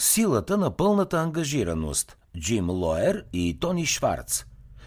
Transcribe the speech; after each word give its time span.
Силата 0.00 0.56
на 0.56 0.76
пълната 0.76 1.18
ангажираност. 1.18 2.16
Джим 2.38 2.70
Лоер 2.70 3.24
и 3.32 3.58
Тони 3.60 3.86
Шварц. 3.86 4.44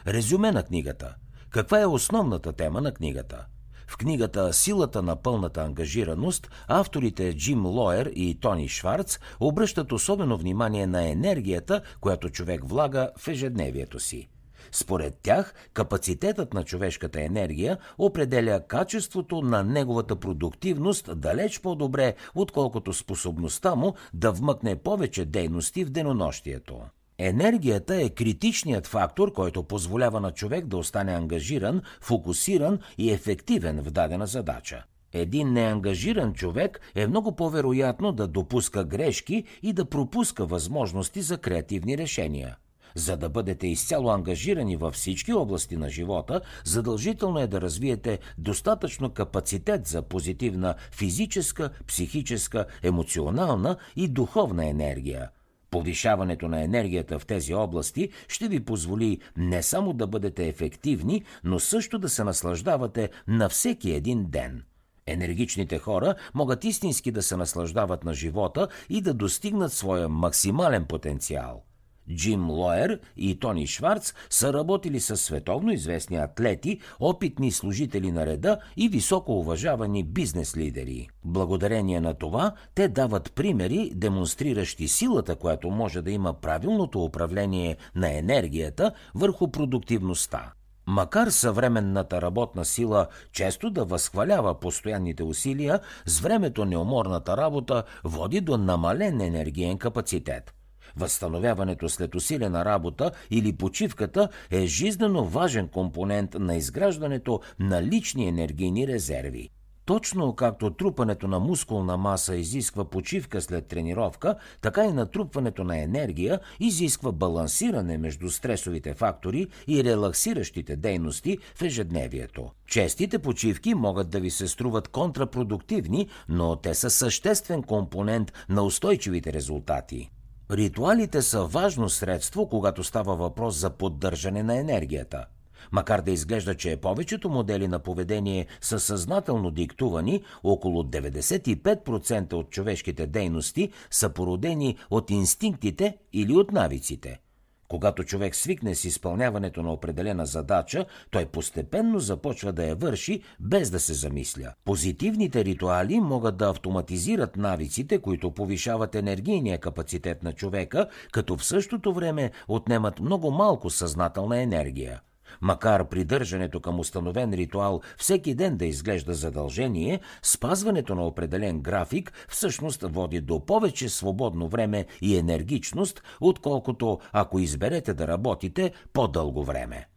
Резюме 0.08 0.52
на 0.52 0.64
книгата. 0.64 1.16
Каква 1.50 1.82
е 1.82 1.86
основната 1.86 2.54
тема 2.54 2.82
на 2.82 2.94
книгата? 2.94 3.46
В 3.88 3.98
книгата 3.98 4.54
Силата 4.54 5.02
на 5.02 5.16
пълната 5.16 5.62
ангажираност 5.62 6.50
авторите 6.68 7.34
Джим 7.38 7.66
Лоер 7.66 8.12
и 8.16 8.40
Тони 8.40 8.70
Шварц 8.70 9.20
обръщат 9.40 9.92
особено 9.92 10.38
внимание 10.38 10.88
на 10.88 11.10
енергията, 11.10 11.82
която 12.02 12.30
човек 12.30 12.62
влага 12.66 13.10
в 13.18 13.28
ежедневието 13.28 14.00
си. 14.00 14.30
Според 14.72 15.18
тях, 15.24 15.54
капацитетът 15.74 16.54
на 16.54 16.64
човешката 16.64 17.22
енергия 17.22 17.78
определя 17.98 18.62
качеството 18.68 19.42
на 19.42 19.64
неговата 19.64 20.16
продуктивност 20.16 21.20
далеч 21.20 21.60
по-добре, 21.60 22.16
отколкото 22.36 22.94
способността 22.94 23.76
му 23.76 23.94
да 24.14 24.32
вмъкне 24.32 24.76
повече 24.76 25.26
дейности 25.26 25.84
в 25.84 25.90
денонощието. 25.90 26.82
Енергията 27.18 27.96
е 27.96 28.10
критичният 28.10 28.88
фактор, 28.88 29.34
който 29.34 29.64
позволява 29.64 30.20
на 30.20 30.32
човек 30.32 30.66
да 30.66 30.78
остане 30.78 31.12
ангажиран, 31.12 31.82
фокусиран 32.02 32.80
и 32.98 33.12
ефективен 33.12 33.82
в 33.82 33.92
дадена 33.92 34.28
задача. 34.28 34.84
Един 35.14 35.54
неангажиран 35.54 36.34
човек 36.34 36.80
е 36.96 37.08
много 37.08 37.36
по-вероятно 37.36 38.12
да 38.12 38.28
допуска 38.28 38.84
грешки 38.84 39.44
и 39.64 39.74
да 39.74 39.86
пропуска 39.86 40.46
възможности 40.46 41.22
за 41.22 41.38
креативни 41.38 41.98
решения. 41.98 42.58
За 42.96 43.18
да 43.18 43.30
бъдете 43.30 43.68
изцяло 43.68 44.10
ангажирани 44.10 44.78
във 44.78 44.94
всички 44.94 45.34
области 45.34 45.78
на 45.78 45.90
живота, 45.90 46.42
задължително 46.66 47.40
е 47.40 47.48
да 47.48 47.62
развиете 47.62 48.20
достатъчно 48.38 49.10
капацитет 49.10 49.88
за 49.88 50.02
позитивна 50.02 50.76
физическа, 50.92 51.70
психическа, 51.88 52.66
емоционална 52.84 53.78
и 53.96 54.08
духовна 54.08 54.70
енергия. 54.70 55.30
Повишаването 55.72 56.48
на 56.48 56.64
енергията 56.64 57.20
в 57.20 57.26
тези 57.26 57.54
области 57.54 58.10
ще 58.28 58.48
ви 58.48 58.66
позволи 58.66 59.20
не 59.38 59.64
само 59.64 59.94
да 59.94 60.08
бъдете 60.08 60.48
ефективни, 60.48 61.24
но 61.44 61.60
също 61.60 62.00
да 62.00 62.10
се 62.10 62.24
наслаждавате 62.24 63.10
на 63.28 63.50
всеки 63.50 63.92
един 63.92 64.26
ден. 64.26 64.64
Енергичните 65.08 65.80
хора 65.80 66.16
могат 66.34 66.64
истински 66.64 67.12
да 67.12 67.24
се 67.24 67.38
наслаждават 67.38 68.04
на 68.04 68.14
живота 68.14 68.68
и 68.90 69.02
да 69.02 69.14
достигнат 69.14 69.74
своя 69.74 70.10
максимален 70.10 70.86
потенциал– 70.86 71.64
Джим 72.16 72.50
Лоер 72.50 73.00
и 73.18 73.40
Тони 73.40 73.68
Шварц 73.68 74.14
са 74.30 74.54
работили 74.54 75.00
с 75.00 75.18
световно 75.18 75.72
известни 75.72 76.18
атлети, 76.18 76.80
опитни 77.00 77.52
служители 77.52 78.12
на 78.12 78.26
реда 78.26 78.58
и 78.78 78.90
високо 78.90 79.40
уважавани 79.40 80.04
бизнес 80.04 80.58
лидери. 80.58 81.08
Благодарение 81.26 82.02
на 82.02 82.14
това, 82.14 82.52
те 82.76 82.88
дават 82.88 83.34
примери, 83.34 83.92
демонстриращи 83.96 84.88
силата, 84.88 85.36
която 85.36 85.70
може 85.70 86.02
да 86.02 86.12
има 86.12 86.34
правилното 86.34 87.04
управление 87.04 87.78
на 87.96 88.18
енергията 88.18 88.92
върху 89.16 89.52
продуктивността. 89.52 90.52
Макар 90.88 91.28
съвременната 91.28 92.22
работна 92.22 92.66
сила 92.66 93.08
често 93.32 93.70
да 93.70 93.86
възхвалява 93.86 94.60
постоянните 94.60 95.24
усилия, 95.24 95.80
с 96.06 96.20
времето 96.20 96.66
неуморната 96.66 97.38
работа 97.38 97.84
води 98.04 98.42
до 98.42 98.58
намален 98.58 99.22
енергиен 99.22 99.78
капацитет– 99.78 100.54
Възстановяването 100.98 101.90
след 101.90 102.16
усилена 102.16 102.66
работа 102.66 103.12
или 103.32 103.54
почивката 103.54 104.30
е 104.52 104.66
жизненно 104.66 105.26
важен 105.26 105.68
компонент 105.68 106.34
на 106.34 106.56
изграждането 106.56 107.40
на 107.60 107.84
лични 107.84 108.28
енергийни 108.28 108.88
резерви. 108.88 109.50
Точно 109.86 110.36
както 110.36 110.70
трупането 110.70 111.28
на 111.28 111.40
мускулна 111.40 111.98
маса 111.98 112.36
изисква 112.36 112.86
почивка 112.86 113.42
след 113.42 113.68
тренировка, 113.68 114.36
така 114.62 114.86
и 114.86 114.92
натрупването 114.92 115.64
на 115.64 115.82
енергия 115.82 116.40
изисква 116.60 117.12
балансиране 117.12 117.98
между 117.98 118.30
стресовите 118.30 118.94
фактори 118.94 119.48
и 119.68 119.84
релаксиращите 119.84 120.76
дейности 120.76 121.38
в 121.56 121.62
ежедневието. 121.62 122.52
Честите 122.68 123.20
почивки 123.20 123.74
могат 123.74 124.10
да 124.10 124.20
ви 124.20 124.32
се 124.32 124.48
струват 124.48 124.88
контрапродуктивни, 124.88 126.08
но 126.30 126.56
те 126.56 126.74
са 126.74 126.90
съществен 126.90 127.64
компонент 127.64 128.34
на 128.50 128.64
устойчивите 128.64 129.34
резултати. 129.34 130.10
Ритуалите 130.52 131.22
са 131.22 131.46
важно 131.46 131.90
средство, 131.90 132.50
когато 132.50 132.84
става 132.84 133.16
въпрос 133.16 133.56
за 133.56 133.70
поддържане 133.70 134.44
на 134.44 134.58
енергията. 134.58 135.26
Макар 135.72 136.02
да 136.02 136.12
изглежда, 136.12 136.56
че 136.56 136.78
повечето 136.78 137.30
модели 137.30 137.68
на 137.68 137.80
поведение 137.80 138.48
са 138.62 138.80
съзнателно 138.80 139.52
диктувани, 139.52 140.24
около 140.44 140.84
95% 140.84 142.34
от 142.34 142.50
човешките 142.50 143.08
дейности 143.08 143.72
са 143.92 144.10
породени 144.10 144.78
от 144.90 145.10
инстинктите 145.10 145.98
или 146.14 146.34
от 146.34 146.52
навиците– 146.52 147.20
когато 147.72 148.04
човек 148.04 148.36
свикне 148.36 148.76
с 148.76 148.86
изпълняването 148.86 149.64
на 149.64 149.74
определена 149.74 150.26
задача, 150.26 150.86
той 151.12 151.26
постепенно 151.26 152.00
започва 152.00 152.52
да 152.52 152.66
я 152.66 152.76
върши 152.76 153.22
без 153.40 153.70
да 153.70 153.80
се 153.80 153.94
замисля. 153.94 154.54
Позитивните 154.66 155.46
ритуали 155.46 156.00
могат 156.00 156.38
да 156.38 156.50
автоматизират 156.50 157.38
навиците, 157.38 158.02
които 158.02 158.32
повишават 158.32 158.96
енергийния 158.96 159.58
капацитет 159.58 160.24
на 160.24 160.34
човека, 160.34 160.88
като 161.12 161.38
в 161.38 161.46
същото 161.46 161.94
време 161.94 162.32
отнемат 162.48 163.00
много 163.00 163.32
малко 163.32 163.70
съзнателна 163.70 164.42
енергия. 164.42 165.02
Макар 165.42 165.90
придържането 165.90 166.60
към 166.60 166.80
установен 166.80 167.34
ритуал 167.34 167.82
всеки 167.98 168.36
ден 168.36 168.58
да 168.58 168.66
изглежда 168.66 169.14
задължение, 169.14 170.00
спазването 170.24 170.96
на 170.96 171.08
определен 171.08 171.62
график 171.62 172.14
всъщност 172.30 172.82
води 172.82 173.22
до 173.22 173.46
повече 173.46 173.90
свободно 173.90 174.48
време 174.48 174.86
и 175.02 175.18
енергичност, 175.18 176.04
отколкото 176.22 177.00
ако 177.14 177.40
изберете 177.40 177.94
да 177.94 178.08
работите 178.08 178.72
по-дълго 178.94 179.44
време. 179.44 179.88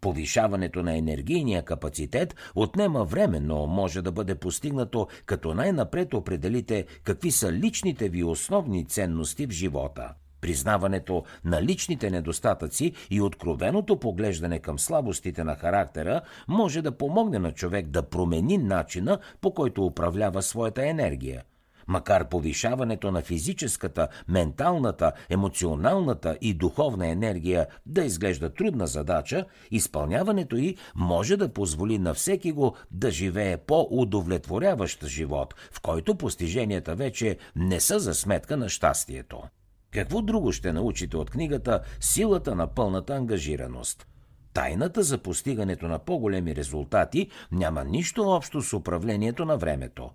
Повишаването 0.00 0.82
на 0.82 0.96
енергийния 0.96 1.64
капацитет 1.64 2.34
отнема 2.54 3.04
време, 3.04 3.40
но 3.40 3.66
може 3.66 4.02
да 4.02 4.12
бъде 4.12 4.34
постигнато 4.34 5.08
като 5.26 5.54
най-напред 5.54 6.14
определите 6.14 6.86
какви 7.04 7.30
са 7.30 7.52
личните 7.52 8.08
ви 8.08 8.24
основни 8.24 8.86
ценности 8.86 9.46
в 9.46 9.50
живота– 9.50 10.14
Признаването 10.40 11.24
на 11.44 11.62
личните 11.62 12.10
недостатъци 12.10 12.92
и 13.10 13.20
откровеното 13.20 13.96
поглеждане 13.96 14.58
към 14.58 14.78
слабостите 14.78 15.44
на 15.44 15.54
характера 15.54 16.20
може 16.48 16.82
да 16.82 16.96
помогне 16.96 17.38
на 17.38 17.52
човек 17.52 17.86
да 17.86 18.02
промени 18.02 18.58
начина 18.58 19.18
по 19.40 19.54
който 19.54 19.86
управлява 19.86 20.42
своята 20.42 20.88
енергия. 20.88 21.42
Макар 21.88 22.28
повишаването 22.28 23.10
на 23.10 23.22
физическата, 23.22 24.08
менталната, 24.28 25.12
емоционалната 25.30 26.38
и 26.40 26.54
духовна 26.54 27.08
енергия 27.08 27.66
да 27.86 28.04
изглежда 28.04 28.54
трудна 28.54 28.86
задача, 28.86 29.44
изпълняването 29.70 30.56
й 30.56 30.76
може 30.94 31.36
да 31.36 31.52
позволи 31.52 31.98
на 31.98 32.14
всеки 32.14 32.52
го 32.52 32.76
да 32.90 33.10
живее 33.10 33.56
по-удовлетворяващ 33.56 35.06
живот, 35.06 35.54
в 35.72 35.80
който 35.80 36.14
постиженията 36.14 36.94
вече 36.94 37.38
не 37.56 37.80
са 37.80 38.00
за 38.00 38.14
сметка 38.14 38.56
на 38.56 38.68
щастието. 38.68 39.42
Какво 39.90 40.22
друго 40.22 40.52
ще 40.52 40.72
научите 40.72 41.16
от 41.16 41.30
книгата 41.30 41.80
Силата 42.00 42.54
на 42.54 42.66
пълната 42.66 43.14
ангажираност? 43.14 44.06
Тайната 44.54 45.02
за 45.02 45.18
постигането 45.18 45.88
на 45.88 45.98
по-големи 45.98 46.56
резултати 46.56 47.30
няма 47.52 47.84
нищо 47.84 48.22
общо 48.22 48.62
с 48.62 48.72
управлението 48.72 49.44
на 49.44 49.56
времето. 49.56 50.10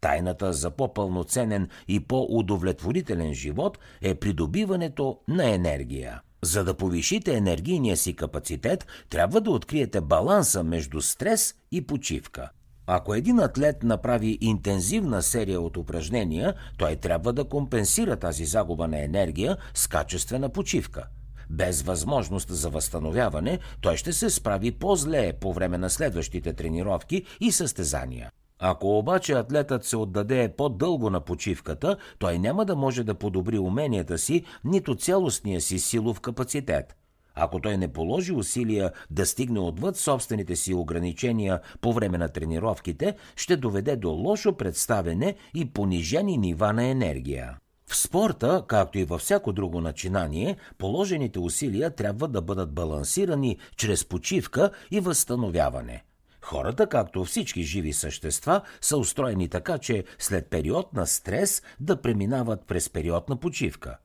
Тайната 0.00 0.52
за 0.52 0.70
по-пълноценен 0.70 1.68
и 1.88 2.00
по-удовлетворителен 2.00 3.34
живот 3.34 3.78
е 4.02 4.14
придобиването 4.14 5.20
на 5.28 5.50
енергия. 5.50 6.20
За 6.42 6.64
да 6.64 6.74
повишите 6.74 7.36
енергийния 7.36 7.96
си 7.96 8.16
капацитет, 8.16 8.86
трябва 9.10 9.40
да 9.40 9.50
откриете 9.50 10.00
баланса 10.00 10.64
между 10.64 11.00
стрес 11.00 11.54
и 11.72 11.86
почивка– 11.86 12.50
ако 12.86 13.14
един 13.14 13.38
атлет 13.40 13.82
направи 13.82 14.38
интензивна 14.40 15.22
серия 15.22 15.60
от 15.60 15.76
упражнения, 15.76 16.54
той 16.78 16.96
трябва 16.96 17.32
да 17.32 17.44
компенсира 17.44 18.16
тази 18.16 18.44
загуба 18.44 18.88
на 18.88 19.04
енергия 19.04 19.56
с 19.74 19.86
качествена 19.86 20.48
почивка. 20.48 21.06
Без 21.50 21.82
възможност 21.82 22.48
за 22.48 22.70
възстановяване, 22.70 23.58
той 23.80 23.96
ще 23.96 24.12
се 24.12 24.30
справи 24.30 24.72
по-зле 24.72 25.32
по 25.32 25.52
време 25.52 25.78
на 25.78 25.90
следващите 25.90 26.52
тренировки 26.52 27.24
и 27.40 27.52
състезания. 27.52 28.30
Ако 28.58 28.98
обаче 28.98 29.32
атлетът 29.32 29.84
се 29.84 29.96
отдаде 29.96 30.54
по-дълго 30.56 31.10
на 31.10 31.20
почивката, 31.20 31.96
той 32.18 32.38
няма 32.38 32.64
да 32.64 32.76
може 32.76 33.04
да 33.04 33.14
подобри 33.14 33.58
уменията 33.58 34.18
си, 34.18 34.44
нито 34.64 34.94
цялостния 34.94 35.60
си 35.60 35.78
силов 35.78 36.20
капацитет– 36.20 36.96
ако 37.34 37.60
той 37.60 37.76
не 37.76 37.92
положи 37.92 38.32
усилия 38.32 38.92
да 39.10 39.26
стигне 39.26 39.60
отвъд 39.60 39.96
собствените 39.96 40.56
си 40.56 40.74
ограничения 40.74 41.60
по 41.80 41.92
време 41.92 42.18
на 42.18 42.28
тренировките, 42.28 43.16
ще 43.36 43.56
доведе 43.56 43.96
до 43.96 44.10
лошо 44.10 44.56
представене 44.56 45.34
и 45.54 45.72
понижени 45.72 46.38
нива 46.38 46.72
на 46.72 46.84
енергия. 46.84 47.56
В 47.86 47.96
спорта, 47.96 48.64
както 48.68 48.98
и 48.98 49.04
във 49.04 49.20
всяко 49.20 49.52
друго 49.52 49.80
начинание, 49.80 50.56
положените 50.78 51.38
усилия 51.38 51.90
трябва 51.90 52.28
да 52.28 52.42
бъдат 52.42 52.72
балансирани 52.74 53.58
чрез 53.76 54.04
почивка 54.04 54.70
и 54.90 55.00
възстановяване. 55.00 56.04
Хората, 56.40 56.86
както 56.86 57.24
всички 57.24 57.62
живи 57.62 57.92
същества, 57.92 58.60
са 58.80 58.96
устроени 58.96 59.48
така, 59.48 59.78
че 59.78 60.04
след 60.18 60.50
период 60.50 60.92
на 60.92 61.06
стрес 61.06 61.62
да 61.80 62.02
преминават 62.02 62.66
през 62.66 62.90
период 62.90 63.28
на 63.28 63.36
почивка. 63.36 63.98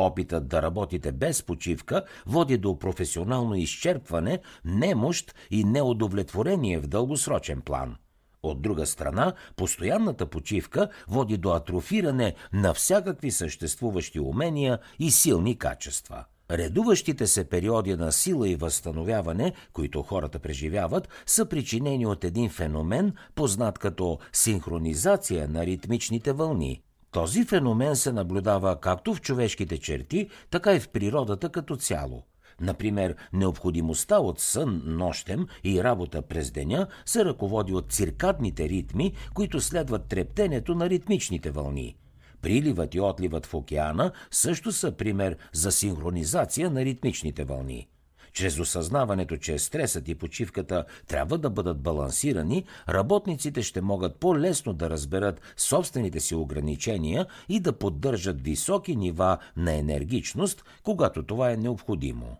Опитът 0.00 0.48
да 0.48 0.62
работите 0.62 1.12
без 1.12 1.42
почивка 1.42 2.04
води 2.26 2.58
до 2.58 2.78
професионално 2.78 3.54
изчерпване, 3.54 4.38
немощ 4.64 5.34
и 5.50 5.64
неудовлетворение 5.64 6.78
в 6.78 6.86
дългосрочен 6.86 7.60
план. 7.60 7.96
От 8.42 8.62
друга 8.62 8.86
страна, 8.86 9.32
постоянната 9.56 10.26
почивка 10.26 10.88
води 11.08 11.36
до 11.36 11.50
атрофиране 11.50 12.34
на 12.52 12.74
всякакви 12.74 13.30
съществуващи 13.30 14.20
умения 14.20 14.78
и 14.98 15.10
силни 15.10 15.58
качества– 15.58 16.24
Редуващите 16.50 17.26
се 17.26 17.44
периоди 17.44 17.94
на 17.94 18.12
сила 18.12 18.48
и 18.48 18.56
възстановяване, 18.56 19.52
които 19.72 20.02
хората 20.02 20.38
преживяват, 20.38 21.08
са 21.26 21.46
причинени 21.46 22.06
от 22.06 22.24
един 22.24 22.50
феномен, 22.50 23.12
познат 23.34 23.78
като 23.78 24.18
синхронизация 24.32 25.48
на 25.48 25.66
ритмичните 25.66 26.32
вълни. 26.32 26.82
Този 27.10 27.44
феномен 27.44 27.96
се 27.96 28.12
наблюдава 28.12 28.80
както 28.80 29.14
в 29.14 29.20
човешките 29.20 29.78
черти, 29.78 30.28
така 30.50 30.74
и 30.74 30.80
в 30.80 30.88
природата 30.88 31.48
като 31.48 31.76
цяло. 31.76 32.22
Например, 32.60 33.16
необходимостта 33.32 34.18
от 34.18 34.40
сън 34.40 34.82
нощем 34.84 35.46
и 35.64 35.84
работа 35.84 36.22
през 36.22 36.50
деня 36.50 36.86
се 37.06 37.24
ръководи 37.24 37.74
от 37.74 37.92
циркадните 37.92 38.68
ритми, 38.68 39.12
които 39.34 39.60
следват 39.60 40.08
трептенето 40.08 40.74
на 40.74 40.90
ритмичните 40.90 41.50
вълни– 41.50 41.96
Приливът 42.42 42.94
и 42.94 43.00
отливът 43.00 43.46
в 43.46 43.54
океана 43.54 44.12
също 44.30 44.72
са 44.72 44.92
пример 44.92 45.36
за 45.52 45.72
синхронизация 45.72 46.70
на 46.70 46.84
ритмичните 46.84 47.44
вълни. 47.44 47.88
Чрез 48.32 48.58
осъзнаването, 48.58 49.36
че 49.36 49.58
стресът 49.58 50.08
и 50.08 50.14
почивката 50.14 50.84
трябва 51.06 51.38
да 51.38 51.50
бъдат 51.50 51.80
балансирани, 51.80 52.64
работниците 52.88 53.62
ще 53.62 53.80
могат 53.80 54.16
по-лесно 54.16 54.72
да 54.72 54.90
разберат 54.90 55.40
собствените 55.56 56.20
си 56.20 56.34
ограничения 56.34 57.26
и 57.48 57.60
да 57.60 57.72
поддържат 57.72 58.40
високи 58.40 58.96
нива 58.96 59.38
на 59.56 59.72
енергичност, 59.72 60.64
когато 60.82 61.22
това 61.22 61.50
е 61.50 61.56
необходимо. 61.56 62.36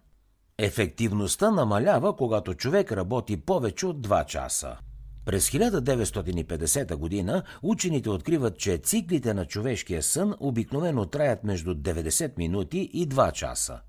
Ефективността 0.58 1.50
намалява, 1.50 2.16
когато 2.16 2.54
човек 2.54 2.92
работи 2.92 3.36
повече 3.36 3.86
от 3.86 4.06
2 4.06 4.26
часа. 4.26 4.76
През 5.24 5.50
1950 5.50 6.96
година 6.96 7.42
учените 7.62 8.10
откриват, 8.10 8.58
че 8.58 8.76
циклите 8.76 9.34
на 9.34 9.44
човешкия 9.44 10.02
сън 10.02 10.34
обикновено 10.40 11.06
траят 11.06 11.44
между 11.44 11.74
90 11.74 12.38
минути 12.38 12.78
и 12.78 13.08
2 13.08 13.32
часа. 13.32 13.80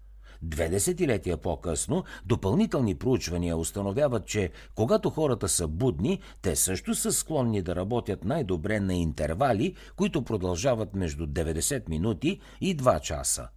Две 0.42 0.70
десетилетия 0.70 1.38
по-късно 1.38 2.04
допълнителни 2.26 2.96
проучвания 2.96 3.58
установяват, 3.58 4.26
че 4.26 4.52
когато 4.76 5.10
хората 5.10 5.50
са 5.50 5.68
будни, 5.68 6.20
те 6.42 6.56
също 6.56 6.96
са 6.96 7.12
склонни 7.12 7.62
да 7.62 7.76
работят 7.76 8.24
най-добре 8.26 8.80
на 8.80 8.96
интервали, 8.96 9.76
които 9.96 10.22
продължават 10.22 10.96
между 10.96 11.28
90 11.28 11.90
минути 11.90 12.40
и 12.62 12.78
2 12.78 13.02
часа. 13.02 13.48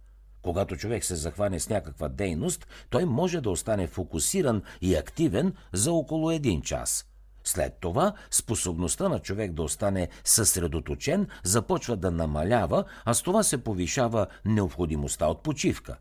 Когато 0.41 0.75
човек 0.75 1.03
се 1.03 1.15
захване 1.15 1.59
с 1.59 1.69
някаква 1.69 2.09
дейност, 2.09 2.67
той 2.89 3.05
може 3.05 3.41
да 3.41 3.49
остане 3.49 3.87
фокусиран 3.87 4.61
и 4.81 4.95
активен 4.95 5.53
за 5.73 5.93
около 5.93 6.31
един 6.31 6.61
час– 6.61 7.05
след 7.43 7.77
това 7.79 8.13
способността 8.31 9.09
на 9.09 9.19
човек 9.19 9.51
да 9.51 9.63
остане 9.63 10.09
съсредоточен 10.23 11.27
започва 11.43 11.95
да 11.95 12.11
намалява, 12.11 12.83
а 13.05 13.13
с 13.13 13.21
това 13.21 13.43
се 13.43 13.63
повишава 13.63 14.27
необходимостта 14.45 15.27
от 15.27 15.43
почивка. 15.43 15.97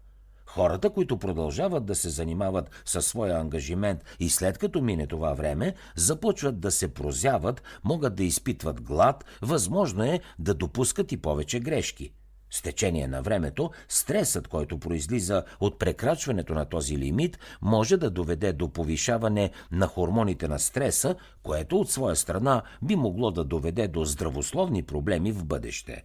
Хората, 0.54 0.90
които 0.90 1.18
продължават 1.18 1.84
да 1.84 1.94
се 1.94 2.08
занимават 2.10 2.70
със 2.84 3.06
своя 3.06 3.38
ангажимент 3.38 4.04
и 4.20 4.30
след 4.30 4.58
като 4.58 4.80
мине 4.80 5.06
това 5.06 5.32
време, 5.34 5.74
започват 5.96 6.60
да 6.60 6.70
се 6.70 6.94
прозяват, 6.94 7.62
могат 7.84 8.14
да 8.14 8.24
изпитват 8.24 8.82
глад, 8.82 9.24
възможно 9.42 10.04
е 10.04 10.20
да 10.38 10.54
допускат 10.54 11.12
и 11.12 11.16
повече 11.16 11.60
грешки– 11.60 12.12
с 12.52 12.62
течение 12.62 13.08
на 13.08 13.22
времето, 13.22 13.70
стресът, 13.88 14.48
който 14.48 14.78
произлиза 14.78 15.44
от 15.60 15.78
прекрачването 15.78 16.54
на 16.54 16.64
този 16.64 16.98
лимит, 16.98 17.38
може 17.62 17.96
да 17.96 18.10
доведе 18.10 18.52
до 18.52 18.68
повишаване 18.68 19.50
на 19.70 19.86
хормоните 19.86 20.48
на 20.48 20.58
стреса, 20.58 21.14
което 21.42 21.80
от 21.80 21.90
своя 21.90 22.16
страна 22.16 22.62
би 22.82 22.96
могло 22.96 23.30
да 23.30 23.44
доведе 23.44 23.88
до 23.88 24.04
здравословни 24.04 24.82
проблеми 24.82 25.32
в 25.32 25.44
бъдеще. 25.44 26.04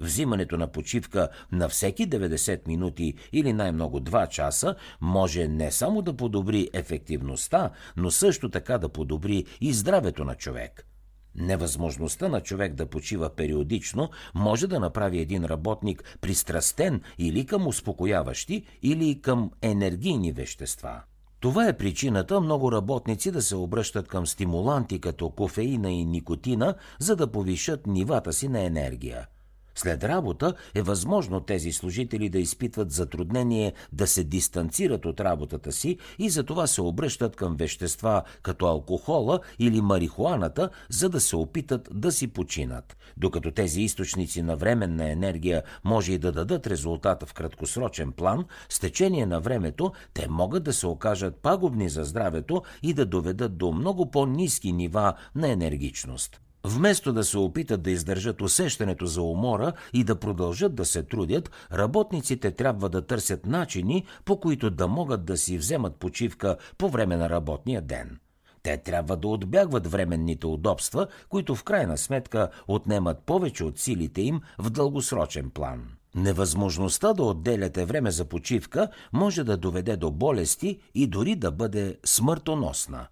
Взимането 0.00 0.56
на 0.56 0.66
почивка 0.66 1.28
на 1.52 1.68
всеки 1.68 2.08
90 2.08 2.68
минути 2.68 3.14
или 3.32 3.52
най-много 3.52 4.00
2 4.00 4.28
часа 4.28 4.74
може 5.00 5.48
не 5.48 5.70
само 5.70 6.02
да 6.02 6.16
подобри 6.16 6.68
ефективността, 6.72 7.70
но 7.96 8.10
също 8.10 8.50
така 8.50 8.78
да 8.78 8.88
подобри 8.88 9.44
и 9.60 9.72
здравето 9.72 10.24
на 10.24 10.34
човек– 10.34 10.86
Невъзможността 11.34 12.28
на 12.28 12.40
човек 12.40 12.74
да 12.74 12.86
почива 12.86 13.30
периодично 13.30 14.10
може 14.34 14.66
да 14.66 14.80
направи 14.80 15.18
един 15.18 15.44
работник 15.44 16.18
пристрастен 16.20 17.00
или 17.18 17.46
към 17.46 17.66
успокояващи, 17.66 18.64
или 18.82 19.20
към 19.20 19.50
енергийни 19.62 20.32
вещества. 20.32 21.02
Това 21.40 21.68
е 21.68 21.76
причината 21.76 22.40
много 22.40 22.72
работници 22.72 23.30
да 23.30 23.42
се 23.42 23.56
обръщат 23.56 24.08
към 24.08 24.26
стимуланти 24.26 25.00
като 25.00 25.30
кофеина 25.30 25.90
и 25.90 26.04
никотина, 26.04 26.74
за 26.98 27.16
да 27.16 27.32
повишат 27.32 27.86
нивата 27.86 28.32
си 28.32 28.48
на 28.48 28.60
енергия– 28.60 29.26
след 29.74 30.04
работа 30.04 30.54
е 30.74 30.82
възможно 30.82 31.40
тези 31.40 31.72
служители 31.72 32.28
да 32.28 32.38
изпитват 32.38 32.90
затруднение 32.90 33.72
да 33.92 34.06
се 34.06 34.24
дистанцират 34.24 35.06
от 35.06 35.20
работата 35.20 35.72
си 35.72 35.98
и 36.18 36.30
затова 36.30 36.66
се 36.66 36.82
обръщат 36.82 37.36
към 37.36 37.56
вещества 37.56 38.22
като 38.42 38.66
алкохола 38.66 39.40
или 39.58 39.80
марихуаната, 39.80 40.70
за 40.88 41.08
да 41.08 41.20
се 41.20 41.36
опитат 41.36 41.88
да 41.92 42.12
си 42.12 42.26
починат. 42.26 42.96
Докато 43.16 43.50
тези 43.50 43.82
източници 43.82 44.42
на 44.42 44.56
временна 44.56 45.10
енергия 45.10 45.62
може 45.84 46.12
и 46.12 46.18
да 46.18 46.32
дадат 46.32 46.66
резултата 46.66 47.26
в 47.26 47.34
краткосрочен 47.34 48.12
план, 48.12 48.44
с 48.68 48.78
течение 48.78 49.26
на 49.26 49.40
времето 49.40 49.92
те 50.14 50.28
могат 50.28 50.62
да 50.62 50.72
се 50.72 50.86
окажат 50.86 51.36
пагубни 51.36 51.88
за 51.88 52.04
здравето 52.04 52.62
и 52.82 52.94
да 52.94 53.06
доведат 53.06 53.56
до 53.56 53.72
много 53.72 54.10
по-низки 54.10 54.72
нива 54.72 55.14
на 55.34 55.48
енергичност. 55.48 56.40
Вместо 56.64 57.12
да 57.12 57.24
се 57.24 57.38
опитат 57.38 57.82
да 57.82 57.90
издържат 57.90 58.42
усещането 58.42 59.06
за 59.06 59.22
умора 59.22 59.72
и 59.92 60.04
да 60.04 60.16
продължат 60.16 60.74
да 60.74 60.84
се 60.84 61.02
трудят, 61.02 61.50
работниците 61.72 62.50
трябва 62.50 62.88
да 62.88 63.06
търсят 63.06 63.46
начини, 63.46 64.04
по 64.24 64.40
които 64.40 64.70
да 64.70 64.88
могат 64.88 65.24
да 65.24 65.36
си 65.36 65.58
вземат 65.58 65.96
почивка 65.96 66.56
по 66.78 66.88
време 66.88 67.16
на 67.16 67.30
работния 67.30 67.82
ден. 67.82 68.18
Те 68.62 68.76
трябва 68.76 69.16
да 69.16 69.28
отбягват 69.28 69.86
временните 69.86 70.46
удобства, 70.46 71.06
които 71.28 71.54
в 71.54 71.64
крайна 71.64 71.98
сметка 71.98 72.48
отнемат 72.68 73.18
повече 73.26 73.64
от 73.64 73.78
силите 73.78 74.22
им 74.22 74.40
в 74.58 74.70
дългосрочен 74.70 75.50
план. 75.50 75.82
Невъзможността 76.14 77.12
да 77.12 77.22
отделяте 77.22 77.84
време 77.84 78.10
за 78.10 78.24
почивка 78.24 78.88
може 79.12 79.44
да 79.44 79.56
доведе 79.56 79.96
до 79.96 80.10
болести 80.10 80.80
и 80.94 81.06
дори 81.06 81.36
да 81.36 81.50
бъде 81.50 81.98
смъртоносна 82.04 83.06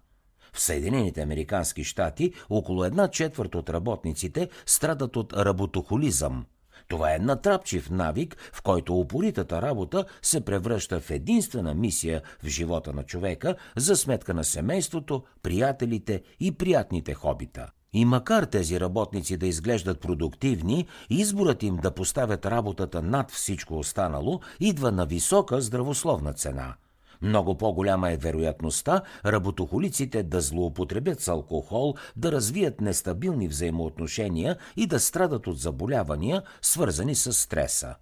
в 0.53 0.61
Съединените 0.61 1.21
Американски 1.21 1.83
щати 1.83 2.33
около 2.49 2.83
една 2.83 3.07
четвърт 3.07 3.55
от 3.55 3.69
работниците 3.69 4.49
страдат 4.65 5.15
от 5.15 5.33
работохолизъм. 5.33 6.45
Това 6.87 7.15
е 7.15 7.19
натрапчив 7.19 7.89
навик, 7.89 8.37
в 8.53 8.61
който 8.61 8.99
упоритата 8.99 9.61
работа 9.61 10.05
се 10.21 10.45
превръща 10.45 10.99
в 10.99 11.11
единствена 11.11 11.73
мисия 11.73 12.21
в 12.43 12.47
живота 12.47 12.93
на 12.93 13.03
човека 13.03 13.55
за 13.77 13.95
сметка 13.95 14.33
на 14.33 14.43
семейството, 14.43 15.23
приятелите 15.43 16.21
и 16.39 16.51
приятните 16.51 17.13
хобита. 17.13 17.71
И 17.93 18.05
макар 18.05 18.43
тези 18.43 18.79
работници 18.79 19.37
да 19.37 19.47
изглеждат 19.47 20.01
продуктивни, 20.01 20.87
изборът 21.09 21.63
им 21.63 21.77
да 21.77 21.91
поставят 21.91 22.45
работата 22.45 23.01
над 23.01 23.31
всичко 23.31 23.79
останало 23.79 24.39
идва 24.59 24.91
на 24.91 25.05
висока 25.05 25.61
здравословна 25.61 26.33
цена– 26.33 26.75
много 27.21 27.57
по-голяма 27.57 28.11
е 28.11 28.17
вероятността 28.17 29.01
работохолиците 29.25 30.23
да 30.23 30.41
злоупотребят 30.41 31.21
с 31.21 31.27
алкохол, 31.27 31.95
да 32.15 32.31
развият 32.31 32.81
нестабилни 32.81 33.47
взаимоотношения 33.47 34.57
и 34.77 34.87
да 34.87 34.99
страдат 34.99 35.47
от 35.47 35.59
заболявания, 35.59 36.43
свързани 36.61 37.15
с 37.15 37.33
стреса. 37.33 37.95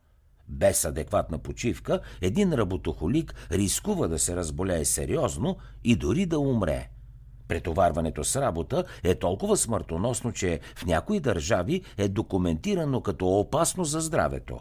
Без 0.48 0.86
адекватна 0.86 1.38
почивка, 1.38 2.00
един 2.22 2.54
работохолик 2.54 3.36
рискува 3.52 4.08
да 4.08 4.20
се 4.20 4.36
разболее 4.36 4.86
сериозно 4.86 5.58
и 5.84 5.96
дори 5.96 6.26
да 6.26 6.40
умре. 6.40 6.90
Претоварването 7.48 8.24
с 8.24 8.42
работа 8.42 8.84
е 9.04 9.16
толкова 9.16 9.58
смъртоносно, 9.58 10.32
че 10.32 10.60
в 10.76 10.86
някои 10.86 11.20
държави 11.20 11.84
е 11.98 12.08
документирано 12.08 13.02
като 13.02 13.28
опасно 13.28 13.84
за 13.84 14.00
здравето. 14.00 14.60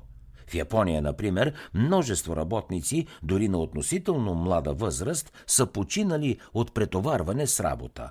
В 0.49 0.55
Япония, 0.55 1.03
например, 1.03 1.53
множество 1.75 2.37
работници, 2.37 3.07
дори 3.23 3.49
на 3.49 3.59
относително 3.59 4.35
млада 4.35 4.75
възраст, 4.75 5.33
са 5.47 5.67
починали 5.67 6.39
от 6.55 6.75
претоварване 6.75 7.47
с 7.47 7.61
работа. 7.61 8.11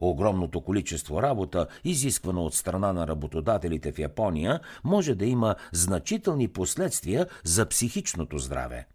Огромното 0.00 0.60
количество 0.60 1.22
работа, 1.22 1.66
изисквано 1.84 2.44
от 2.44 2.54
страна 2.54 2.92
на 2.92 3.06
работодателите 3.06 3.92
в 3.92 3.98
Япония, 3.98 4.60
може 4.84 5.14
да 5.14 5.26
има 5.26 5.54
значителни 5.72 6.48
последствия 6.48 7.26
за 7.44 7.66
психичното 7.66 8.38
здраве. 8.38 8.86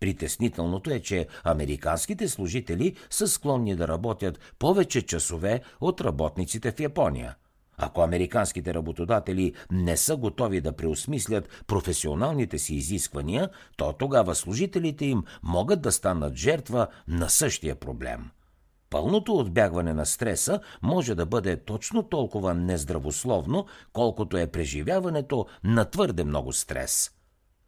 Притеснителното 0.00 0.90
е, 0.90 1.00
че 1.00 1.26
американските 1.44 2.28
служители 2.28 2.96
са 3.10 3.28
склонни 3.28 3.76
да 3.76 3.88
работят 3.88 4.38
повече 4.58 5.02
часове 5.02 5.62
от 5.80 6.00
работниците 6.00 6.72
в 6.72 6.80
Япония. 6.80 7.34
Ако 7.78 8.02
американските 8.02 8.74
работодатели 8.74 9.54
не 9.70 9.96
са 9.96 10.16
готови 10.16 10.60
да 10.60 10.72
преосмислят 10.72 11.64
професионалните 11.66 12.58
си 12.58 12.74
изисквания, 12.74 13.48
то 13.76 13.92
тогава 13.92 14.34
служителите 14.34 15.04
им 15.04 15.24
могат 15.42 15.82
да 15.82 15.92
станат 15.92 16.34
жертва 16.34 16.86
на 17.08 17.30
същия 17.30 17.74
проблем. 17.74 18.30
Пълното 18.90 19.36
отбягване 19.36 19.94
на 19.94 20.06
стреса 20.06 20.60
може 20.82 21.14
да 21.14 21.26
бъде 21.26 21.56
точно 21.64 22.02
толкова 22.02 22.54
нездравословно, 22.54 23.66
колкото 23.92 24.36
е 24.36 24.46
преживяването 24.46 25.46
на 25.64 25.84
твърде 25.84 26.24
много 26.24 26.52
стрес– 26.52 27.10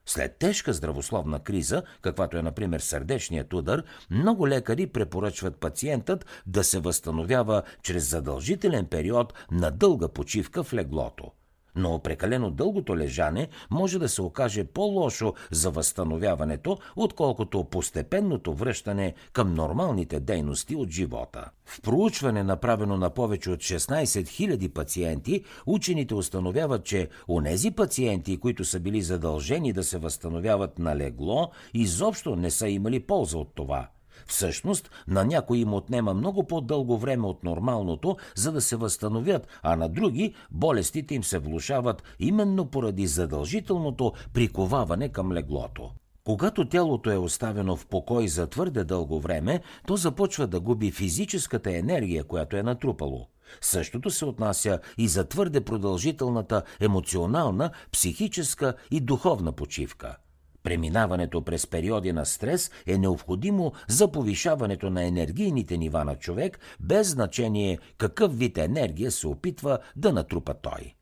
след 0.07 0.39
тежка 0.39 0.73
здравословна 0.73 1.41
криза, 1.41 1.83
каквато 2.01 2.37
е 2.37 2.43
например 2.43 2.81
сърдечният 2.81 3.53
удар, 3.53 3.83
много 4.11 4.49
лекари 4.49 4.87
препоръчват 4.87 5.57
пациентът 5.57 6.27
да 6.47 6.65
се 6.65 6.79
възстановява 6.79 7.63
чрез 7.83 8.11
задължителен 8.11 8.87
период 8.87 9.35
на 9.51 9.71
дълга 9.71 10.09
почивка 10.09 10.65
в 10.65 10.75
леглото– 10.75 11.33
но 11.77 11.99
прекалено 11.99 12.51
дългото 12.51 12.97
лежане 12.97 13.49
може 13.71 13.99
да 13.99 14.09
се 14.09 14.23
окаже 14.23 14.65
по-лошо 14.65 15.35
за 15.51 15.71
възстановяването, 15.71 16.79
отколкото 16.97 17.65
постепенното 17.65 18.55
връщане 18.55 19.15
към 19.33 19.55
нормалните 19.55 20.21
дейности 20.21 20.77
от 20.77 20.91
живота. 20.91 21.51
В 21.67 21.81
проучване, 21.81 22.43
направено 22.43 22.97
на 22.97 23.11
повече 23.11 23.51
от 23.51 23.61
16 23.61 24.05
000 24.05 24.69
пациенти, 24.69 25.45
учените 25.67 26.15
установяват, 26.15 26.85
че 26.85 27.09
онези 27.29 27.71
пациенти, 27.71 28.41
които 28.41 28.65
са 28.65 28.81
били 28.81 29.03
задължени 29.03 29.73
да 29.73 29.85
се 29.85 29.99
възстановяват 29.99 30.79
на 30.79 30.97
легло, 30.97 31.51
изобщо 31.75 32.37
не 32.37 32.51
са 32.51 32.69
имали 32.69 33.01
полза 33.01 33.39
от 33.39 33.55
това– 33.55 33.89
Всъщност, 34.27 34.91
на 35.09 35.25
някои 35.25 35.59
им 35.59 35.75
отнема 35.75 36.15
много 36.15 36.47
по-дълго 36.47 36.99
време 36.99 37.27
от 37.27 37.45
нормалното, 37.45 38.17
за 38.35 38.53
да 38.53 38.61
се 38.61 38.77
възстановят, 38.77 39.49
а 39.63 39.77
на 39.77 39.89
други 39.89 40.35
болестите 40.51 41.15
им 41.15 41.25
се 41.25 41.39
влушават 41.39 42.03
именно 42.19 42.67
поради 42.67 43.07
задължителното 43.07 44.13
приковаване 44.33 45.09
към 45.09 45.33
леглото. 45.33 45.91
Когато 46.25 46.69
тялото 46.69 47.11
е 47.11 47.17
оставено 47.17 47.77
в 47.77 47.87
покой 47.87 48.29
за 48.29 48.47
твърде 48.47 48.85
дълго 48.85 49.21
време, 49.21 49.61
то 49.87 49.97
започва 49.97 50.47
да 50.47 50.61
губи 50.61 50.91
физическата 50.91 51.77
енергия, 51.77 52.25
която 52.25 52.57
е 52.57 52.63
натрупало. 52.63 53.27
Същото 53.61 54.11
се 54.11 54.25
отнася 54.25 54.79
и 54.99 55.09
за 55.09 55.25
твърде 55.25 55.61
продължителната 55.61 56.63
емоционална, 56.81 57.71
психическа 57.93 58.75
и 58.91 59.01
духовна 59.01 59.53
почивка– 59.53 60.17
Преминаването 60.65 61.43
през 61.43 61.67
периоди 61.67 62.13
на 62.13 62.27
стрес 62.27 62.71
е 62.87 62.99
необходимо 62.99 63.73
за 63.89 64.13
повишаването 64.13 64.91
на 64.91 65.05
енергийните 65.05 65.77
нива 65.77 66.05
на 66.05 66.17
човек, 66.17 66.59
без 66.81 67.11
значение 67.11 67.79
какъв 67.99 68.39
вид 68.39 68.59
енергия 68.59 69.11
се 69.11 69.29
опитва 69.29 69.79
да 69.97 70.13
натрупа 70.13 70.55
той. 70.55 70.95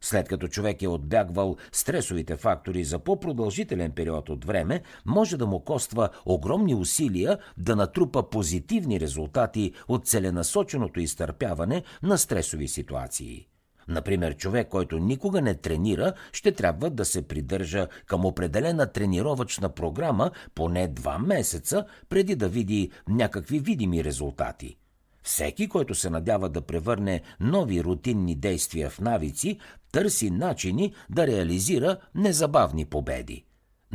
След 0.00 0.28
като 0.28 0.48
човек 0.48 0.82
е 0.82 0.88
отбягвал 0.88 1.56
стресовите 1.72 2.36
фактори 2.36 2.84
за 2.84 2.98
по-продължителен 2.98 3.92
период 3.92 4.28
от 4.28 4.44
време, 4.44 4.82
може 5.06 5.36
да 5.36 5.46
му 5.46 5.60
коства 5.60 6.08
огромни 6.26 6.74
усилия 6.74 7.38
да 7.58 7.76
натрупа 7.76 8.30
позитивни 8.30 9.00
резултати 9.00 9.72
от 9.88 10.06
целенасоченото 10.06 11.00
изтърпяване 11.00 11.82
на 12.02 12.18
стресови 12.18 12.68
ситуации. 12.68 13.46
Например, 13.88 14.36
човек, 14.36 14.68
който 14.68 14.98
никога 14.98 15.42
не 15.42 15.54
тренира, 15.54 16.12
ще 16.32 16.52
трябва 16.52 16.90
да 16.90 17.04
се 17.04 17.22
придържа 17.22 17.88
към 18.06 18.24
определена 18.24 18.92
тренировъчна 18.92 19.68
програма 19.68 20.30
поне 20.54 20.88
два 20.88 21.18
месеца, 21.18 21.86
преди 22.08 22.34
да 22.34 22.48
види 22.48 22.90
някакви 23.08 23.58
видими 23.58 24.04
резултати. 24.04 24.76
Всеки, 25.22 25.68
който 25.68 25.94
се 25.94 26.10
надява 26.10 26.48
да 26.48 26.60
превърне 26.60 27.22
нови 27.40 27.84
рутинни 27.84 28.34
действия 28.34 28.90
в 28.90 29.00
навици, 29.00 29.58
търси 29.92 30.30
начини 30.30 30.94
да 31.10 31.26
реализира 31.26 31.96
незабавни 32.14 32.84
победи. 32.84 33.45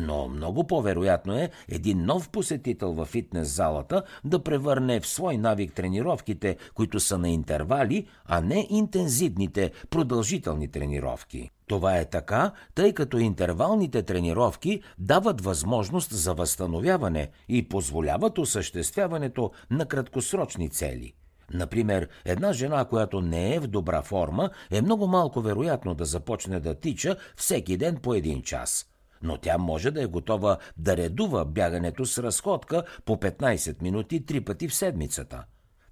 Но 0.02 0.28
много 0.28 0.68
по-вероятно 0.68 1.34
е 1.38 1.50
един 1.70 2.06
нов 2.06 2.30
посетител 2.30 2.94
във 2.94 3.08
фитнес 3.08 3.56
залата 3.56 4.04
да 4.24 4.44
превърне 4.44 5.00
в 5.00 5.08
свой 5.08 5.38
навик 5.38 5.74
тренировките, 5.74 6.58
които 6.74 7.00
са 7.00 7.18
на 7.18 7.30
интервали, 7.30 8.08
а 8.26 8.42
не 8.42 8.68
интензивните, 8.70 9.72
продължителни 9.90 10.68
тренировки. 10.68 11.50
Това 11.68 11.98
е 11.98 12.06
така, 12.06 12.52
тъй 12.76 12.94
като 12.94 13.18
интервалните 13.18 14.04
тренировки 14.04 14.82
дават 15.00 15.42
възможност 15.42 16.12
за 16.12 16.34
възстановяване 16.34 17.30
и 17.50 17.70
позволяват 17.70 18.38
осъществяването 18.38 19.52
на 19.72 19.86
краткосрочни 19.86 20.70
цели. 20.70 21.14
Например, 21.54 22.08
една 22.26 22.54
жена, 22.54 22.86
която 22.86 23.22
не 23.22 23.56
е 23.56 23.60
в 23.60 23.68
добра 23.68 24.02
форма, 24.02 24.50
е 24.72 24.82
много 24.82 25.08
малко 25.08 25.42
вероятно 25.42 25.96
да 25.96 26.06
започне 26.06 26.60
да 26.60 26.76
тича 26.76 27.16
всеки 27.36 27.78
ден 27.78 27.98
по 27.98 28.14
един 28.14 28.42
час– 28.42 28.86
но 29.24 29.38
тя 29.38 29.58
може 29.58 29.92
да 29.92 30.04
е 30.04 30.08
готова 30.08 30.58
да 30.78 30.98
редува 30.98 31.46
бягането 31.46 32.06
с 32.06 32.24
разходка 32.24 32.84
по 33.06 33.16
15 33.16 33.82
минути 33.82 34.26
три 34.26 34.42
пъти 34.42 34.68
в 34.68 34.76
седмицата. 34.76 35.44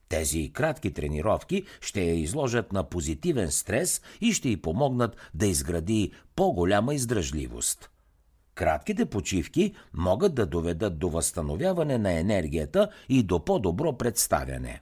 Тези 0.09 0.53
кратки 0.53 0.93
тренировки 0.93 1.63
ще 1.81 2.01
я 2.01 2.13
изложат 2.13 2.73
на 2.73 2.83
позитивен 2.83 3.51
стрес 3.51 4.01
и 4.21 4.33
ще 4.33 4.49
й 4.49 4.61
помогнат 4.61 5.17
да 5.33 5.47
изгради 5.47 6.11
по-голяма 6.35 6.93
издръжливост. 6.93 7.89
Кратките 8.55 9.05
почивки 9.05 9.75
могат 9.93 10.35
да 10.35 10.45
доведат 10.45 10.99
до 10.99 11.09
възстановяване 11.09 11.97
на 11.97 12.11
енергията 12.11 12.89
и 13.09 13.23
до 13.23 13.45
по-добро 13.45 13.97
представяне. 13.97 14.81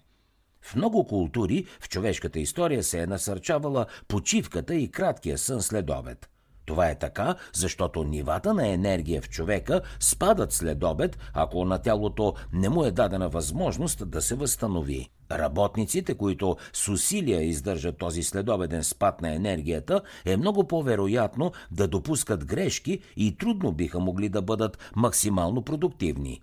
В 0.61 0.75
много 0.75 1.07
култури 1.07 1.65
в 1.79 1.89
човешката 1.89 2.39
история 2.39 2.83
се 2.83 3.01
е 3.01 3.07
насърчавала 3.07 3.85
почивката 4.07 4.75
и 4.75 4.91
краткия 4.91 5.37
сън 5.37 5.61
след 5.61 5.89
обед– 5.89 6.29
това 6.67 6.89
е 6.89 6.99
така, 6.99 7.35
защото 7.53 8.03
нивата 8.03 8.53
на 8.53 8.67
енергия 8.67 9.21
в 9.21 9.29
човека 9.29 9.81
спадат 9.99 10.53
след 10.53 10.83
обед, 10.83 11.17
ако 11.33 11.65
на 11.65 11.77
тялото 11.77 12.33
не 12.53 12.69
му 12.69 12.83
е 12.83 12.91
дадена 12.91 13.29
възможност 13.29 14.09
да 14.09 14.21
се 14.21 14.35
възстанови. 14.35 15.09
Работниците, 15.31 16.13
които 16.13 16.57
с 16.73 16.87
усилия 16.87 17.41
издържат 17.41 17.97
този 17.97 18.23
следобеден 18.23 18.83
спад 18.83 19.21
на 19.21 19.35
енергията, 19.35 20.01
е 20.25 20.37
много 20.37 20.67
по-вероятно 20.67 21.51
да 21.71 21.87
допускат 21.87 22.45
грешки 22.45 22.99
и 23.17 23.37
трудно 23.37 23.71
биха 23.71 23.99
могли 23.99 24.29
да 24.29 24.41
бъдат 24.41 24.77
максимално 24.95 25.61
продуктивни. 25.61 26.41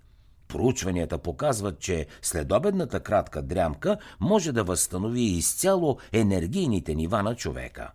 Проучванията 0.49 1.19
показват, 1.19 1.81
че 1.81 2.07
следобедната 2.23 3.01
кратка 3.01 3.43
дрямка 3.43 3.97
може 4.21 4.53
да 4.53 4.65
възстанови 4.65 5.23
изцяло 5.23 5.99
енергийните 6.13 6.95
нива 6.95 7.23
на 7.23 7.35
човека. 7.35 7.91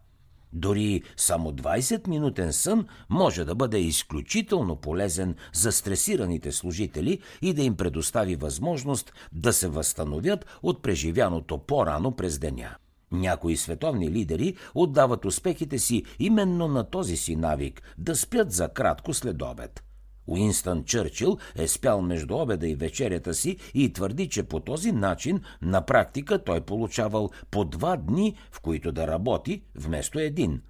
Дори 0.53 1.01
само 1.17 1.51
20-минутен 1.51 2.49
сън 2.51 2.87
може 3.09 3.45
да 3.45 3.55
бъде 3.55 3.79
изключително 3.79 4.75
полезен 4.75 5.35
за 5.53 5.71
стресираните 5.71 6.51
служители 6.51 7.19
и 7.41 7.53
да 7.53 7.61
им 7.61 7.75
предостави 7.75 8.35
възможност 8.35 9.13
да 9.31 9.53
се 9.53 9.67
възстановят 9.67 10.45
от 10.63 10.81
преживяното 10.81 11.57
по-рано 11.57 12.15
през 12.15 12.39
деня. 12.39 12.75
Някои 13.11 13.57
световни 13.57 14.11
лидери 14.11 14.55
отдават 14.75 15.25
успехите 15.25 15.79
си 15.79 16.03
именно 16.19 16.67
на 16.67 16.83
този 16.83 17.17
си 17.17 17.35
навик 17.35 17.81
да 17.97 18.15
спят 18.15 18.51
за 18.51 18.69
кратко 18.69 19.13
след 19.13 19.41
обед– 19.41 19.83
Уинстън 20.29 20.83
Чърчил 20.83 21.37
е 21.55 21.67
спял 21.67 22.01
между 22.01 22.37
обеда 22.37 22.67
и 22.67 22.75
вечерята 22.75 23.33
си 23.33 23.57
и 23.73 23.93
твърди, 23.93 24.29
че 24.29 24.43
по 24.43 24.59
този 24.59 24.91
начин 24.91 25.41
на 25.61 25.81
практика 25.81 26.43
той 26.43 26.61
получавал 26.61 27.29
по 27.51 27.65
два 27.65 27.97
дни, 27.97 28.35
в 28.51 28.59
които 28.59 28.91
да 28.91 29.07
работи, 29.07 29.63
вместо 29.75 30.19
един. 30.19 30.61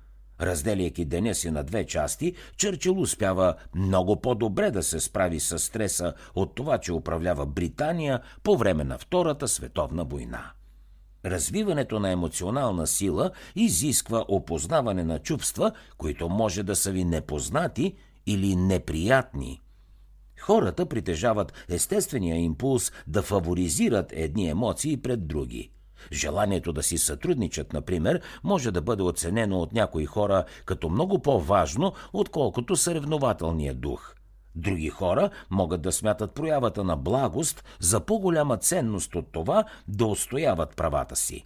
Разделяйки 0.41 1.05
деня 1.05 1.35
си 1.35 1.51
на 1.51 1.63
две 1.63 1.85
части, 1.85 2.33
Чърчил 2.57 3.01
успява 3.01 3.55
много 3.75 4.21
по-добре 4.21 4.71
да 4.71 4.83
се 4.83 4.99
справи 4.99 5.39
с 5.39 5.59
стреса 5.59 6.13
от 6.35 6.55
това, 6.55 6.77
че 6.77 6.93
управлява 6.93 7.45
Британия 7.45 8.21
по 8.43 8.57
време 8.57 8.83
на 8.83 8.97
Втората 8.97 9.47
световна 9.47 10.05
война. 10.05 10.51
Развиването 11.25 11.99
на 11.99 12.11
емоционална 12.11 12.87
сила 12.87 13.31
изисква 13.55 14.25
опознаване 14.27 15.03
на 15.03 15.19
чувства, 15.19 15.71
които 15.97 16.29
може 16.29 16.63
да 16.63 16.75
са 16.75 16.91
ви 16.91 17.03
непознати 17.03 17.95
или 18.29 18.55
неприятни. 18.55 19.61
Хората 20.39 20.85
притежават 20.85 21.53
естествения 21.69 22.37
импулс 22.37 22.91
да 23.07 23.21
фаворизират 23.21 24.11
едни 24.11 24.49
емоции 24.49 24.97
пред 24.97 25.27
други. 25.27 25.71
Желанието 26.11 26.73
да 26.73 26.83
си 26.83 26.97
сътрудничат, 26.97 27.73
например, 27.73 28.21
може 28.43 28.71
да 28.71 28.81
бъде 28.81 29.03
оценено 29.03 29.59
от 29.59 29.73
някои 29.73 30.05
хора 30.05 30.43
като 30.65 30.89
много 30.89 31.19
по-важно, 31.19 31.93
отколкото 32.13 32.75
съревнователният 32.75 33.81
дух. 33.81 34.15
Други 34.55 34.89
хора 34.89 35.29
могат 35.49 35.81
да 35.81 35.91
смятат 35.91 36.33
проявата 36.33 36.83
на 36.83 36.97
благост 36.97 37.63
за 37.79 37.99
по-голяма 37.99 38.57
ценност 38.57 39.15
от 39.15 39.31
това 39.31 39.63
да 39.87 40.05
устояват 40.05 40.75
правата 40.75 41.15
си. 41.15 41.45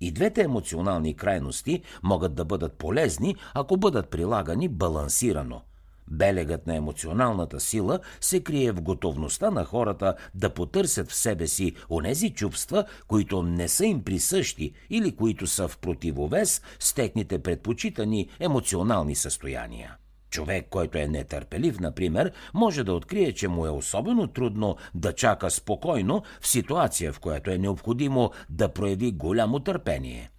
И 0.00 0.12
двете 0.12 0.42
емоционални 0.42 1.16
крайности 1.16 1.82
могат 2.02 2.34
да 2.34 2.44
бъдат 2.44 2.78
полезни, 2.78 3.36
ако 3.54 3.76
бъдат 3.76 4.10
прилагани 4.10 4.68
балансирано– 4.68 5.62
Белегът 6.10 6.66
на 6.66 6.76
емоционалната 6.76 7.60
сила 7.60 8.00
се 8.20 8.40
крие 8.40 8.72
в 8.72 8.82
готовността 8.82 9.50
на 9.50 9.64
хората 9.64 10.14
да 10.34 10.54
потърсят 10.54 11.10
в 11.10 11.14
себе 11.14 11.46
си 11.46 11.74
онези 11.90 12.30
чувства, 12.30 12.84
които 13.08 13.42
не 13.42 13.68
са 13.68 13.86
им 13.86 14.04
присъщи 14.04 14.72
или 14.90 15.16
които 15.16 15.46
са 15.46 15.68
в 15.68 15.78
противовес 15.78 16.62
с 16.78 16.94
техните 16.94 17.38
предпочитани 17.38 18.28
емоционални 18.40 19.14
състояния. 19.14 19.96
Човек, 20.30 20.66
който 20.70 20.98
е 20.98 21.06
нетърпелив, 21.06 21.80
например, 21.80 22.32
може 22.54 22.84
да 22.84 22.92
открие, 22.92 23.32
че 23.32 23.48
му 23.48 23.66
е 23.66 23.70
особено 23.70 24.26
трудно 24.26 24.76
да 24.94 25.12
чака 25.12 25.50
спокойно 25.50 26.22
в 26.40 26.48
ситуация, 26.48 27.12
в 27.12 27.20
която 27.20 27.50
е 27.50 27.58
необходимо 27.58 28.30
да 28.50 28.68
прояви 28.68 29.12
голямо 29.12 29.60
търпение. 29.60 30.30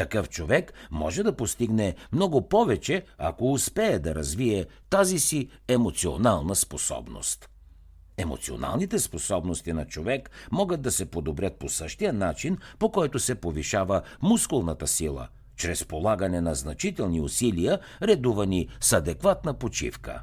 Такъв 0.00 0.28
човек 0.28 0.72
може 0.90 1.22
да 1.22 1.36
постигне 1.36 1.94
много 2.12 2.48
повече, 2.48 3.04
ако 3.18 3.52
успее 3.52 3.98
да 3.98 4.14
развие 4.14 4.66
тази 4.90 5.18
си 5.18 5.48
емоционална 5.68 6.56
способност. 6.56 7.48
Емоционалните 8.16 8.98
способности 8.98 9.72
на 9.72 9.84
човек 9.84 10.30
могат 10.52 10.82
да 10.82 10.90
се 10.90 11.06
подобрят 11.06 11.58
по 11.58 11.68
същия 11.68 12.12
начин, 12.12 12.58
по 12.78 12.90
който 12.90 13.18
се 13.18 13.34
повишава 13.34 14.02
мускулната 14.22 14.86
сила– 14.86 15.28
чрез 15.56 15.84
полагане 15.84 16.40
на 16.40 16.54
значителни 16.54 17.20
усилия, 17.20 17.78
редувани 18.02 18.68
с 18.80 18.92
адекватна 18.92 19.54
почивка. 19.54 20.22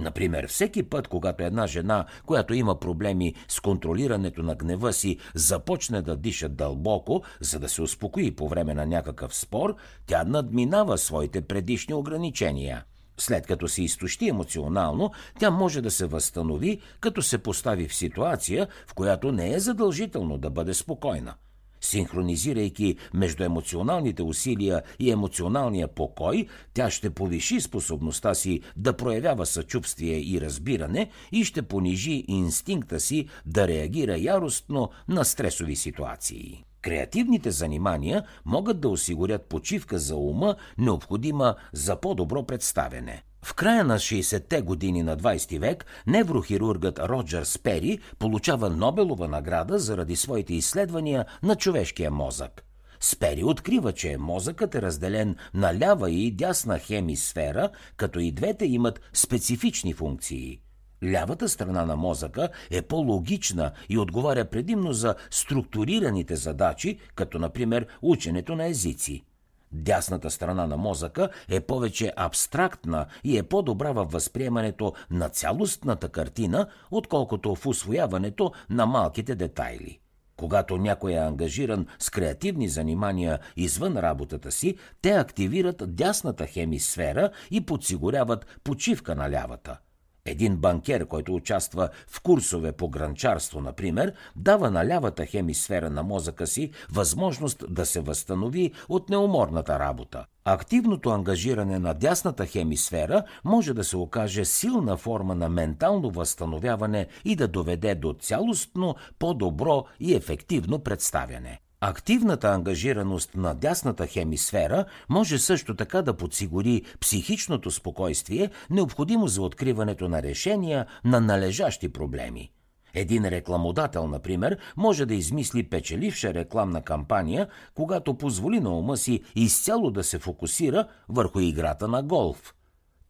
Например, 0.00 0.46
всеки 0.46 0.82
път, 0.82 1.08
когато 1.08 1.42
една 1.42 1.66
жена, 1.66 2.06
която 2.26 2.54
има 2.54 2.80
проблеми 2.80 3.34
с 3.48 3.60
контролирането 3.60 4.42
на 4.42 4.54
гнева 4.54 4.92
си, 4.92 5.18
започне 5.34 6.02
да 6.02 6.16
диша 6.16 6.48
дълбоко, 6.48 7.22
за 7.40 7.58
да 7.58 7.68
се 7.68 7.82
успокои 7.82 8.36
по 8.36 8.48
време 8.48 8.74
на 8.74 8.86
някакъв 8.86 9.34
спор, 9.34 9.76
тя 10.06 10.24
надминава 10.24 10.98
своите 10.98 11.40
предишни 11.40 11.94
ограничения. 11.94 12.84
След 13.18 13.46
като 13.46 13.68
се 13.68 13.82
изтощи 13.82 14.28
емоционално, 14.28 15.10
тя 15.38 15.50
може 15.50 15.80
да 15.80 15.90
се 15.90 16.06
възстанови, 16.06 16.80
като 17.00 17.22
се 17.22 17.38
постави 17.38 17.88
в 17.88 17.94
ситуация, 17.94 18.68
в 18.86 18.94
която 18.94 19.32
не 19.32 19.54
е 19.54 19.60
задължително 19.60 20.38
да 20.38 20.50
бъде 20.50 20.74
спокойна– 20.74 21.34
Синхронизирайки 21.80 22.96
между 23.14 23.44
емоционалните 23.44 24.22
усилия 24.22 24.82
и 24.98 25.10
емоционалния 25.10 25.88
покой, 25.88 26.46
тя 26.74 26.90
ще 26.90 27.10
повиши 27.10 27.60
способността 27.60 28.34
си 28.34 28.60
да 28.76 28.96
проявява 28.96 29.46
съчувствие 29.46 30.18
и 30.18 30.40
разбиране 30.40 31.10
и 31.32 31.44
ще 31.44 31.62
понижи 31.62 32.24
инстинкта 32.28 33.00
си 33.00 33.28
да 33.46 33.68
реагира 33.68 34.16
яростно 34.18 34.90
на 35.08 35.24
стресови 35.24 35.76
ситуации. 35.76 36.64
Креативните 36.82 37.50
занимания 37.50 38.24
могат 38.44 38.80
да 38.80 38.88
осигурят 38.88 39.46
почивка 39.46 39.98
за 39.98 40.16
ума, 40.16 40.56
необходима 40.78 41.54
за 41.72 42.00
по-добро 42.00 42.46
представене. 42.46 43.22
В 43.42 43.54
края 43.54 43.84
на 43.84 43.98
60-те 43.98 44.62
години 44.62 45.02
на 45.02 45.16
20 45.16 45.58
век 45.58 45.86
неврохирургът 46.06 46.98
Роджер 46.98 47.44
Спери 47.44 47.98
получава 48.18 48.70
Нобелова 48.70 49.28
награда 49.28 49.78
заради 49.78 50.16
своите 50.16 50.54
изследвания 50.54 51.26
на 51.42 51.56
човешкия 51.56 52.10
мозък. 52.10 52.64
Спери 53.00 53.44
открива, 53.44 53.92
че 53.92 54.16
мозъкът 54.16 54.74
е 54.74 54.82
разделен 54.82 55.36
на 55.54 55.78
лява 55.78 56.10
и 56.10 56.30
дясна 56.30 56.78
хемисфера, 56.78 57.70
като 57.96 58.18
и 58.18 58.32
двете 58.32 58.66
имат 58.66 59.00
специфични 59.12 59.92
функции. 59.92 60.60
Лявата 61.04 61.48
страна 61.48 61.86
на 61.86 61.96
мозъка 61.96 62.48
е 62.70 62.82
по-логична 62.82 63.72
и 63.88 63.98
отговаря 63.98 64.44
предимно 64.44 64.92
за 64.92 65.14
структурираните 65.30 66.36
задачи, 66.36 66.98
като 67.14 67.38
например 67.38 67.86
ученето 68.02 68.56
на 68.56 68.66
езици. 68.66 69.24
Дясната 69.72 70.30
страна 70.30 70.66
на 70.66 70.76
мозъка 70.76 71.28
е 71.48 71.60
повече 71.60 72.12
абстрактна 72.16 73.06
и 73.24 73.38
е 73.38 73.42
по-добра 73.42 73.92
във 73.92 74.12
възприемането 74.12 74.92
на 75.10 75.28
цялостната 75.28 76.08
картина, 76.08 76.66
отколкото 76.90 77.54
в 77.54 77.66
освояването 77.66 78.52
на 78.70 78.86
малките 78.86 79.34
детайли. 79.34 79.98
Когато 80.36 80.76
някой 80.76 81.12
е 81.12 81.16
ангажиран 81.16 81.86
с 81.98 82.10
креативни 82.10 82.68
занимания 82.68 83.38
извън 83.56 83.96
работата 83.96 84.52
си, 84.52 84.76
те 85.02 85.10
активират 85.10 85.94
дясната 85.94 86.46
хемисфера 86.46 87.30
и 87.50 87.66
подсигуряват 87.66 88.46
почивка 88.64 89.14
на 89.14 89.30
лявата– 89.30 89.78
един 90.24 90.56
банкер, 90.56 91.06
който 91.06 91.34
участва 91.34 91.88
в 92.08 92.20
курсове 92.20 92.72
по 92.72 92.88
гранчарство, 92.88 93.60
например, 93.60 94.12
дава 94.36 94.70
на 94.70 94.86
лявата 94.86 95.26
хемисфера 95.26 95.90
на 95.90 96.02
мозъка 96.02 96.46
си 96.46 96.70
възможност 96.92 97.64
да 97.68 97.86
се 97.86 98.00
възстанови 98.00 98.72
от 98.88 99.08
неуморната 99.08 99.78
работа. 99.78 100.24
Активното 100.44 101.10
ангажиране 101.10 101.78
на 101.78 101.94
дясната 101.94 102.46
хемисфера 102.46 103.22
може 103.44 103.74
да 103.74 103.84
се 103.84 103.96
окаже 103.96 104.44
силна 104.44 104.96
форма 104.96 105.34
на 105.34 105.48
ментално 105.48 106.10
възстановяване 106.10 107.06
и 107.24 107.36
да 107.36 107.48
доведе 107.48 107.94
до 107.94 108.12
цялостно, 108.12 108.94
по-добро 109.18 109.84
и 110.00 110.14
ефективно 110.14 110.78
представяне. 110.78 111.60
Активната 111.82 112.48
ангажираност 112.48 113.34
на 113.34 113.54
дясната 113.54 114.06
хемисфера 114.06 114.84
може 115.08 115.38
също 115.38 115.76
така 115.76 116.02
да 116.02 116.16
подсигури 116.16 116.82
психичното 117.00 117.70
спокойствие, 117.70 118.50
необходимо 118.70 119.28
за 119.28 119.42
откриването 119.42 120.08
на 120.08 120.22
решения 120.22 120.86
на 121.04 121.20
належащи 121.20 121.88
проблеми. 121.88 122.50
Един 122.94 123.24
рекламодател, 123.24 124.08
например, 124.08 124.58
може 124.76 125.06
да 125.06 125.14
измисли 125.14 125.62
печеливша 125.62 126.34
рекламна 126.34 126.82
кампания, 126.82 127.48
когато 127.74 128.14
позволи 128.14 128.60
на 128.60 128.78
ума 128.78 128.96
си 128.96 129.22
изцяло 129.34 129.90
да 129.90 130.04
се 130.04 130.18
фокусира 130.18 130.88
върху 131.08 131.40
играта 131.40 131.88
на 131.88 132.02
голф– 132.02 132.54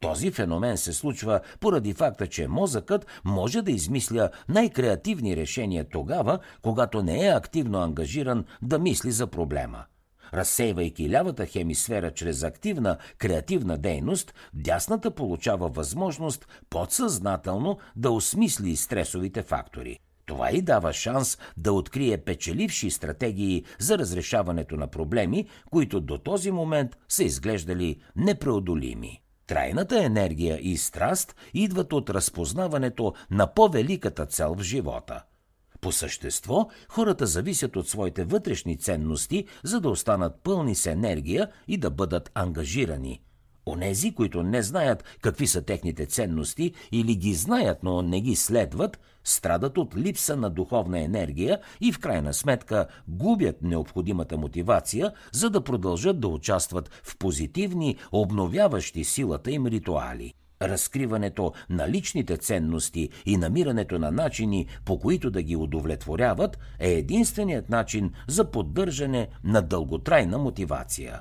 този 0.01 0.31
феномен 0.31 0.77
се 0.77 0.93
случва 0.93 1.41
поради 1.61 1.93
факта, 1.93 2.27
че 2.27 2.49
мозъкът 2.49 3.07
може 3.25 3.63
да 3.63 3.71
измисля 3.71 4.31
най-креативни 4.49 5.37
решения 5.37 5.87
тогава, 5.93 6.39
когато 6.63 7.03
не 7.03 7.27
е 7.27 7.31
активно 7.31 7.79
ангажиран 7.79 8.45
да 8.63 8.79
мисли 8.79 9.11
за 9.11 9.27
проблема. 9.27 9.85
Разсейвайки 10.35 11.11
лявата 11.11 11.47
хемисфера 11.47 12.11
чрез 12.11 12.43
активна 12.43 12.97
креативна 13.19 13.79
дейност, 13.79 14.35
дясната 14.55 15.11
получава 15.11 15.69
възможност 15.69 16.49
подсъзнателно 16.71 17.79
да 17.97 18.11
осмисли 18.11 18.77
стресовите 18.77 19.43
фактори. 19.43 19.99
Това 20.27 20.51
и 20.51 20.63
дава 20.63 20.93
шанс 20.93 21.39
да 21.57 21.73
открие 21.73 22.19
печеливши 22.19 22.91
стратегии 22.91 23.65
за 23.79 23.99
разрешаването 23.99 24.77
на 24.77 24.87
проблеми, 24.87 25.49
които 25.71 26.01
до 26.01 26.19
този 26.19 26.51
момент 26.51 26.97
са 27.09 27.25
изглеждали 27.25 28.01
непреодолими. 28.17 29.21
Трайната 29.51 30.05
енергия 30.05 30.59
и 30.63 30.77
страст 30.77 31.35
идват 31.55 31.93
от 31.93 32.11
разпознаването 32.11 33.15
на 33.31 33.55
по-великата 33.55 34.27
цел 34.27 34.55
в 34.55 34.63
живота. 34.63 35.23
По 35.81 35.93
същество, 35.93 36.69
хората 36.89 37.27
зависят 37.27 37.77
от 37.77 37.89
своите 37.89 38.25
вътрешни 38.25 38.79
ценности, 38.79 39.45
за 39.65 39.81
да 39.81 39.89
останат 39.89 40.43
пълни 40.43 40.75
с 40.75 40.87
енергия 40.87 41.49
и 41.69 41.77
да 41.77 41.91
бъдат 41.91 42.31
ангажирани– 42.35 43.21
Онези, 43.71 44.15
които 44.15 44.43
не 44.43 44.63
знаят 44.63 45.05
какви 45.21 45.47
са 45.47 45.63
техните 45.63 46.07
ценности 46.07 46.73
или 46.93 47.15
ги 47.15 47.35
знаят, 47.35 47.79
но 47.83 48.03
не 48.03 48.21
ги 48.21 48.37
следват, 48.37 49.01
страдат 49.25 49.79
от 49.79 49.97
липса 49.97 50.37
на 50.37 50.51
духовна 50.51 51.01
енергия 51.01 51.61
и 51.81 51.93
в 51.93 51.99
крайна 51.99 52.35
сметка 52.35 52.87
губят 53.09 53.63
необходимата 53.63 54.37
мотивация, 54.37 55.13
за 55.33 55.51
да 55.51 55.65
продължат 55.65 56.21
да 56.21 56.29
участват 56.29 56.91
в 57.05 57.19
позитивни, 57.19 57.97
обновяващи 58.13 59.05
силата 59.05 59.51
им 59.51 59.67
ритуали. 59.67 60.35
Разкриването 60.63 61.53
на 61.71 61.89
личните 61.89 62.37
ценности 62.37 63.09
и 63.27 63.37
намирането 63.37 63.99
на 63.99 64.11
начини, 64.11 64.67
по 64.85 64.99
които 64.99 65.31
да 65.31 65.43
ги 65.43 65.57
удовлетворяват, 65.57 66.59
е 66.79 66.93
единственият 66.93 67.71
начин 67.71 68.13
за 68.29 68.51
поддържане 68.51 69.29
на 69.45 69.63
дълготрайна 69.63 70.39
мотивация. 70.39 71.21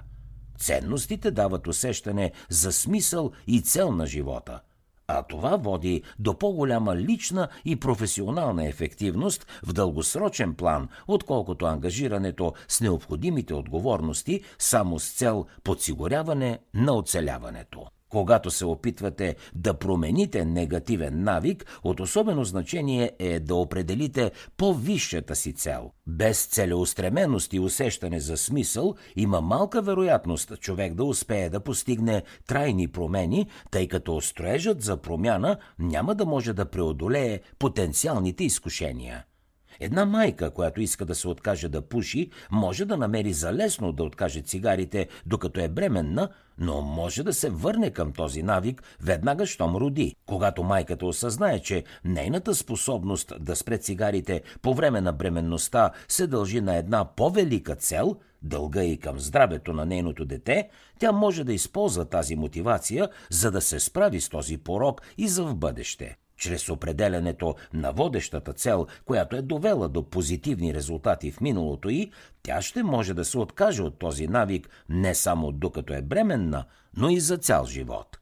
Ценностите 0.59 1.31
дават 1.31 1.67
усещане 1.67 2.31
за 2.49 2.71
смисъл 2.71 3.31
и 3.47 3.61
цел 3.61 3.91
на 3.91 4.05
живота. 4.05 4.59
А 5.07 5.23
това 5.23 5.55
води 5.55 6.03
до 6.19 6.37
по-голяма 6.37 6.95
лична 6.95 7.47
и 7.65 7.75
професионална 7.75 8.67
ефективност 8.67 9.47
в 9.65 9.73
дългосрочен 9.73 10.53
план, 10.53 10.89
отколкото 11.07 11.65
ангажирането 11.65 12.53
с 12.67 12.81
необходимите 12.81 13.53
отговорности 13.53 14.41
само 14.59 14.99
с 14.99 15.13
цел 15.13 15.45
подсигуряване 15.63 16.59
на 16.73 16.93
оцеляването. 16.93 17.87
Когато 18.09 18.51
се 18.51 18.65
опитвате 18.65 19.35
да 19.55 19.73
промените 19.73 20.45
негативен 20.45 21.23
навик, 21.23 21.79
от 21.83 21.99
особено 21.99 22.43
значение 22.43 23.11
е 23.19 23.39
да 23.39 23.55
определите 23.55 24.31
по-висшата 24.57 25.35
си 25.35 25.53
цел. 25.53 25.91
Без 26.07 26.45
целеустременост 26.45 27.53
и 27.53 27.59
усещане 27.59 28.19
за 28.19 28.37
смисъл 28.37 28.95
има 29.15 29.41
малка 29.41 29.81
вероятност 29.81 30.59
човек 30.59 30.93
да 30.93 31.03
успее 31.03 31.49
да 31.49 31.59
постигне 31.59 32.23
трайни 32.47 32.87
промени, 32.87 33.47
тъй 33.71 33.87
като 33.87 34.21
строежът 34.21 34.81
за 34.81 34.97
промяна 34.97 35.57
няма 35.79 36.15
да 36.15 36.25
може 36.25 36.53
да 36.53 36.65
преодолее 36.65 37.39
потенциалните 37.59 38.43
изкушения. 38.43 39.25
Една 39.79 40.05
майка, 40.05 40.51
която 40.51 40.81
иска 40.81 41.05
да 41.05 41.15
се 41.15 41.27
откаже 41.27 41.69
да 41.69 41.81
пуши, 41.81 42.29
може 42.51 42.85
да 42.85 42.97
намери 42.97 43.33
за 43.33 43.53
лесно 43.53 43.91
да 43.91 44.03
откаже 44.03 44.41
цигарите, 44.41 45.07
докато 45.25 45.59
е 45.59 45.67
бременна, 45.67 46.29
но 46.57 46.81
може 46.81 47.23
да 47.23 47.33
се 47.33 47.49
върне 47.49 47.91
към 47.91 48.11
този 48.11 48.43
навик 48.43 48.83
веднага, 49.01 49.45
щом 49.45 49.75
роди. 49.75 50.15
Когато 50.25 50.63
майката 50.63 51.05
осъзнае, 51.05 51.59
че 51.59 51.83
нейната 52.05 52.55
способност 52.55 53.33
да 53.39 53.55
спре 53.55 53.77
цигарите 53.77 54.41
по 54.61 54.73
време 54.73 55.01
на 55.01 55.13
бременността 55.13 55.91
се 56.07 56.27
дължи 56.27 56.61
на 56.61 56.75
една 56.75 57.05
по-велика 57.15 57.75
цел– 57.75 58.15
дълга 58.41 58.83
и 58.83 58.97
към 58.97 59.19
здравето 59.19 59.73
на 59.73 59.85
нейното 59.85 60.25
дете, 60.25 60.69
тя 60.99 61.11
може 61.11 61.43
да 61.43 61.53
използва 61.53 62.05
тази 62.05 62.35
мотивация, 62.35 63.09
за 63.29 63.51
да 63.51 63.61
се 63.61 63.79
справи 63.79 64.21
с 64.21 64.29
този 64.29 64.57
порок 64.57 65.01
и 65.17 65.27
за 65.27 65.43
в 65.43 65.55
бъдеще. 65.55 66.17
Чрез 66.39 66.69
определенето 66.69 67.55
на 67.73 67.91
водещата 67.91 68.53
цел, 68.53 68.87
която 69.05 69.35
е 69.35 69.41
довела 69.41 69.87
до 69.87 70.09
позитивни 70.09 70.73
резултати 70.73 71.31
в 71.31 71.41
миналото 71.41 71.89
и, 71.89 72.11
тя 72.43 72.61
ще 72.61 72.83
може 72.83 73.13
да 73.13 73.25
се 73.25 73.37
откаже 73.37 73.83
от 73.83 73.99
този 73.99 74.27
навик 74.27 74.69
не 74.89 75.15
само 75.15 75.51
докато 75.51 75.93
е 75.93 76.01
бременна, 76.01 76.65
но 76.97 77.09
и 77.09 77.19
за 77.19 77.37
цял 77.37 77.65
живот. 77.65 78.19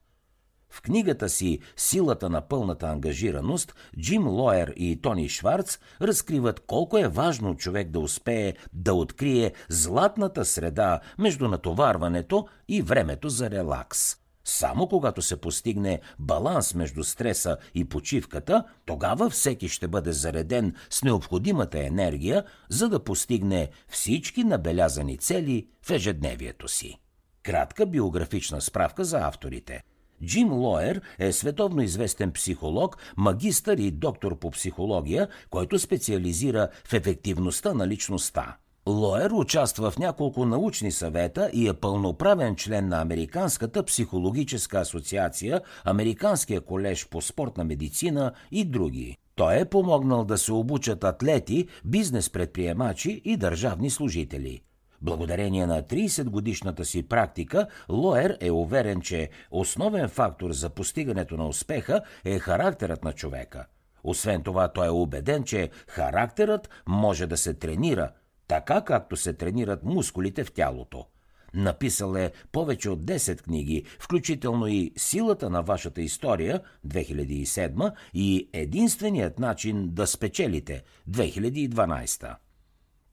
В 0.69 0.82
книгата 0.82 1.30
си 1.30 1.60
Силата 1.75 2.30
на 2.30 2.41
пълната 2.41 2.88
ангажираност 2.88 3.75
Джим 3.99 4.27
Лоер 4.27 4.73
и 4.75 5.01
Тони 5.01 5.30
Шварц 5.30 5.80
разкриват 6.01 6.60
колко 6.60 6.97
е 6.97 7.08
важно 7.08 7.56
човек 7.56 7.89
да 7.89 7.99
успее 7.99 8.53
да 8.73 8.93
открие 8.93 9.53
златната 9.69 10.45
среда 10.45 10.99
между 11.17 11.47
натоварването 11.47 12.47
и 12.67 12.82
времето 12.82 13.30
за 13.30 13.49
релакс. 13.49 14.26
Само 14.49 14.88
когато 14.88 15.21
се 15.21 15.41
постигне 15.41 16.01
баланс 16.19 16.73
между 16.73 17.03
стреса 17.03 17.57
и 17.75 17.86
почивката, 17.86 18.63
тогава 18.86 19.29
всеки 19.29 19.69
ще 19.69 19.88
бъде 19.88 20.12
зареден 20.12 20.75
с 20.89 21.03
необходимата 21.03 21.79
енергия, 21.79 22.43
за 22.69 22.89
да 22.89 23.03
постигне 23.03 23.69
всички 23.88 24.43
набелязани 24.43 25.17
цели 25.17 25.67
в 25.81 25.91
ежедневието 25.91 26.67
си. 26.67 26.97
Кратка 27.43 27.86
биографична 27.86 28.62
справка 28.62 29.03
за 29.03 29.17
авторите– 29.17 29.83
Джим 30.25 30.53
Лоер 30.53 31.01
е 31.19 31.31
световно 31.31 31.81
известен 31.81 32.31
психолог, 32.31 32.97
магистър 33.17 33.77
и 33.77 33.91
доктор 33.91 34.39
по 34.39 34.51
психология, 34.51 35.27
който 35.49 35.79
специализира 35.79 36.69
в 36.86 36.93
ефективността 36.93 37.73
на 37.73 37.88
личността. 37.88 38.57
Лоер 38.88 39.32
участва 39.32 39.91
в 39.91 40.00
няколко 40.00 40.45
научни 40.45 40.91
съвета 40.91 41.50
и 41.54 41.67
е 41.67 41.73
пълноправен 41.73 42.56
член 42.56 42.88
на 42.88 43.02
Американската 43.02 43.84
психологическа 43.84 44.80
асоциация, 44.80 45.62
Американския 45.86 46.62
колеж 46.62 47.10
по 47.10 47.21
спортна 47.21 47.63
медицина 47.63 48.32
и 48.52 48.65
други. 48.65 49.17
Той 49.36 49.60
е 49.60 49.65
помогнал 49.65 50.26
да 50.26 50.38
се 50.38 50.54
обучат 50.54 51.04
атлети, 51.04 51.67
бизнес 51.86 52.30
предприемачи 52.30 53.21
и 53.26 53.38
държавни 53.38 53.89
служители. 53.89 54.62
Благодарение 55.02 55.65
на 55.65 55.84
30-годишната 55.84 56.86
си 56.86 57.04
практика, 57.04 57.67
Лоер 57.89 58.38
е 58.41 58.52
уверен, 58.52 59.02
че 59.02 59.30
основен 59.52 60.10
фактор 60.10 60.52
за 60.52 60.69
постигането 60.69 61.38
на 61.38 61.47
успеха 61.47 62.02
е 62.26 62.39
характерът 62.39 63.04
на 63.04 63.13
човека. 63.13 63.65
Освен 64.04 64.43
това, 64.43 64.67
той 64.67 64.88
е 64.88 64.89
убеден, 64.89 65.43
че 65.43 65.69
характерът 65.88 66.69
може 66.88 67.28
да 67.28 67.38
се 67.38 67.54
тренира, 67.54 68.12
така 68.47 68.81
както 68.81 69.17
се 69.17 69.33
тренират 69.33 69.83
мускулите 69.83 70.43
в 70.43 70.51
тялото. 70.51 71.05
Написал 71.53 72.15
е 72.15 72.31
повече 72.51 72.89
от 72.89 73.03
10 73.03 73.41
книги, 73.41 73.83
включително 73.99 74.67
и 74.67 74.91
Силата 74.97 75.49
на 75.49 75.62
вашата 75.62 76.01
история 76.01 76.62
2007 76.88 77.91
и 78.13 78.49
Единственият 78.53 79.39
начин 79.39 79.89
да 79.89 80.07
спечелите 80.07 80.83
2012. 81.10 82.36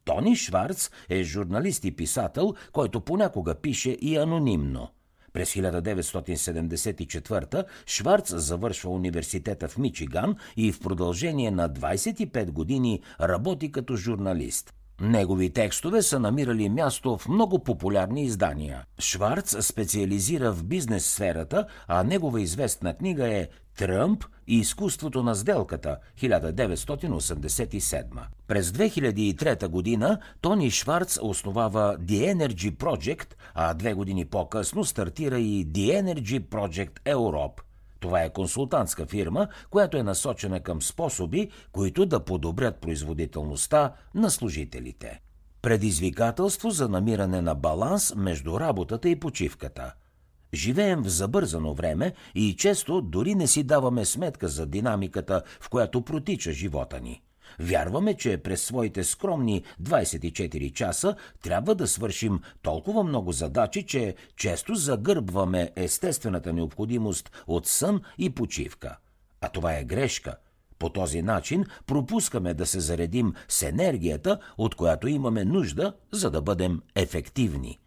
Тони 0.04 0.36
Шварц 0.36 0.90
е 1.08 1.22
журналист 1.22 1.84
и 1.84 1.96
писател, 1.96 2.54
който 2.72 3.00
понякога 3.00 3.54
пише 3.54 3.90
и 3.90 4.16
анонимно. 4.16 4.88
През 5.32 5.54
1974 5.54 7.64
Шварц 7.86 8.34
завършва 8.34 8.90
университета 8.90 9.68
в 9.68 9.78
Мичиган 9.78 10.36
и 10.56 10.72
в 10.72 10.80
продължение 10.80 11.50
на 11.50 11.70
25 11.70 12.50
години 12.50 13.02
работи 13.20 13.72
като 13.72 13.96
журналист. 13.96 14.74
Негови 15.00 15.50
текстове 15.50 16.02
са 16.02 16.18
намирали 16.20 16.68
място 16.68 17.16
в 17.16 17.28
много 17.28 17.58
популярни 17.58 18.24
издания. 18.24 18.84
Шварц 18.98 19.66
специализира 19.66 20.52
в 20.52 20.64
бизнес 20.64 21.06
сферата, 21.06 21.66
а 21.88 22.04
негова 22.04 22.40
известна 22.40 22.94
книга 22.94 23.28
е 23.28 23.48
Тръмп 23.76 24.24
и 24.46 24.58
изкуството 24.58 25.22
на 25.22 25.34
сделката 25.34 25.98
1987. 26.20 28.04
През 28.46 28.70
2003 28.70 29.68
година 29.68 30.18
Тони 30.40 30.70
Шварц 30.70 31.18
основава 31.22 31.96
The 31.98 32.34
Energy 32.34 32.76
Project, 32.76 33.34
а 33.54 33.74
две 33.74 33.94
години 33.94 34.24
по-късно 34.24 34.84
стартира 34.84 35.38
и 35.38 35.66
The 35.66 36.02
Energy 36.02 36.40
Project 36.40 37.00
Europe. 37.04 37.60
Това 38.04 38.22
е 38.22 38.32
консултантска 38.32 39.06
фирма, 39.06 39.48
която 39.70 39.96
е 39.96 40.02
насочена 40.02 40.60
към 40.60 40.82
способи, 40.82 41.50
които 41.72 42.06
да 42.06 42.24
подобрят 42.24 42.80
производителността 42.80 43.92
на 44.14 44.30
служителите. 44.30 45.20
Предизвикателство 45.62 46.70
за 46.70 46.88
намиране 46.88 47.40
на 47.40 47.54
баланс 47.54 48.14
между 48.16 48.60
работата 48.60 49.08
и 49.08 49.20
почивката– 49.20 49.92
Живеем 50.54 51.02
в 51.02 51.08
забързано 51.08 51.74
време 51.74 52.12
и 52.34 52.56
често 52.56 53.00
дори 53.02 53.34
не 53.34 53.46
си 53.46 53.62
даваме 53.62 54.04
сметка 54.04 54.48
за 54.48 54.66
динамиката, 54.66 55.42
в 55.60 55.70
която 55.70 56.02
протича 56.02 56.52
живота 56.52 57.00
ни. 57.00 57.22
Вярваме, 57.60 58.14
че 58.14 58.36
през 58.36 58.62
своите 58.62 59.04
скромни 59.04 59.64
24 59.82 60.72
часа 60.72 61.16
трябва 61.42 61.74
да 61.74 61.86
свършим 61.86 62.40
толкова 62.62 63.04
много 63.04 63.32
задачи, 63.32 63.86
че 63.86 64.14
често 64.36 64.74
загърбваме 64.74 65.70
естествената 65.76 66.52
необходимост 66.52 67.30
от 67.46 67.66
сън 67.66 68.00
и 68.18 68.30
почивка. 68.30 68.96
А 69.40 69.48
това 69.48 69.76
е 69.76 69.84
грешка. 69.84 70.36
По 70.78 70.88
този 70.88 71.22
начин 71.22 71.64
пропускаме 71.86 72.54
да 72.54 72.66
се 72.66 72.80
заредим 72.80 73.34
с 73.48 73.62
енергията, 73.62 74.38
от 74.58 74.74
която 74.74 75.08
имаме 75.08 75.44
нужда, 75.44 75.94
за 76.12 76.30
да 76.30 76.42
бъдем 76.42 76.82
ефективни 76.94 77.78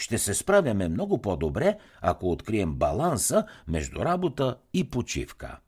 ще 0.00 0.18
се 0.18 0.34
справяме 0.34 0.88
много 0.88 1.22
по-добре, 1.22 1.78
ако 2.00 2.30
открием 2.30 2.74
баланса 2.74 3.44
между 3.68 4.00
работа 4.00 4.56
и 4.74 4.90
почивка. 4.90 5.58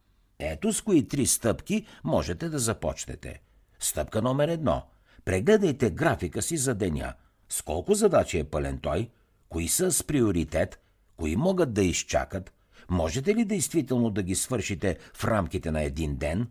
Ето 0.45 0.73
с 0.73 0.81
кои 0.81 1.09
три 1.09 1.27
стъпки 1.27 1.87
можете 2.05 2.49
да 2.49 2.59
започнете. 2.59 3.41
Стъпка 3.79 4.23
номер 4.23 4.49
едно. 4.49 4.83
Прегледайте 5.25 5.91
графика 5.91 6.43
си 6.43 6.57
за 6.57 6.75
деня. 6.75 7.15
С 7.49 7.63
колко 7.63 7.95
задачи 7.95 8.39
е 8.39 8.45
пълен 8.45 8.79
той? 8.79 9.11
Кои 9.49 9.69
са 9.69 9.93
с 9.93 10.05
приоритет? 10.05 10.81
Кои 11.17 11.37
могат 11.37 11.73
да 11.73 11.83
изчакат? 11.83 12.53
Можете 12.91 13.35
ли 13.35 13.45
действително 13.45 14.11
да 14.11 14.23
ги 14.23 14.35
свършите 14.35 14.99
в 15.15 15.25
рамките 15.25 15.71
на 15.71 15.83
един 15.83 16.17
ден? 16.17 16.49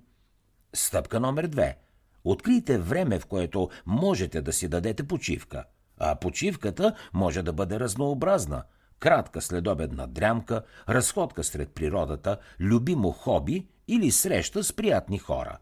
Стъпка 0.74 1.20
номер 1.20 1.48
две. 1.48 1.78
Открийте 2.24 2.78
време, 2.78 3.20
в 3.20 3.26
което 3.26 3.70
можете 3.86 4.42
да 4.42 4.54
си 4.54 4.68
дадете 4.68 5.08
почивка– 5.08 5.64
а 6.04 6.16
почивката 6.16 6.96
може 7.14 7.42
да 7.42 7.54
бъде 7.54 7.80
разнообразна. 7.80 8.64
Кратка 9.00 9.42
следобедна 9.42 10.08
дрямка, 10.08 10.62
разходка 10.90 11.44
сред 11.44 11.70
природата, 11.70 12.38
любимо 12.60 13.12
хоби 13.12 13.68
или 13.92 14.12
среща 14.12 14.64
с 14.64 14.74
приятни 14.74 15.18
хора. 15.18 15.58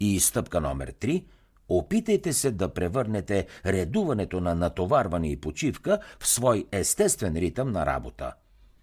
И 0.00 0.20
стъпка 0.20 0.60
номер 0.60 0.92
3 0.92 1.24
Опитайте 1.68 2.32
се 2.32 2.50
да 2.50 2.74
превърнете 2.74 3.46
редуването 3.66 4.40
на 4.40 4.54
натоварване 4.54 5.30
и 5.30 5.40
почивка 5.40 5.98
в 6.20 6.26
свой 6.26 6.66
естествен 6.72 7.36
ритъм 7.36 7.72
на 7.72 7.86
работа. 7.86 8.32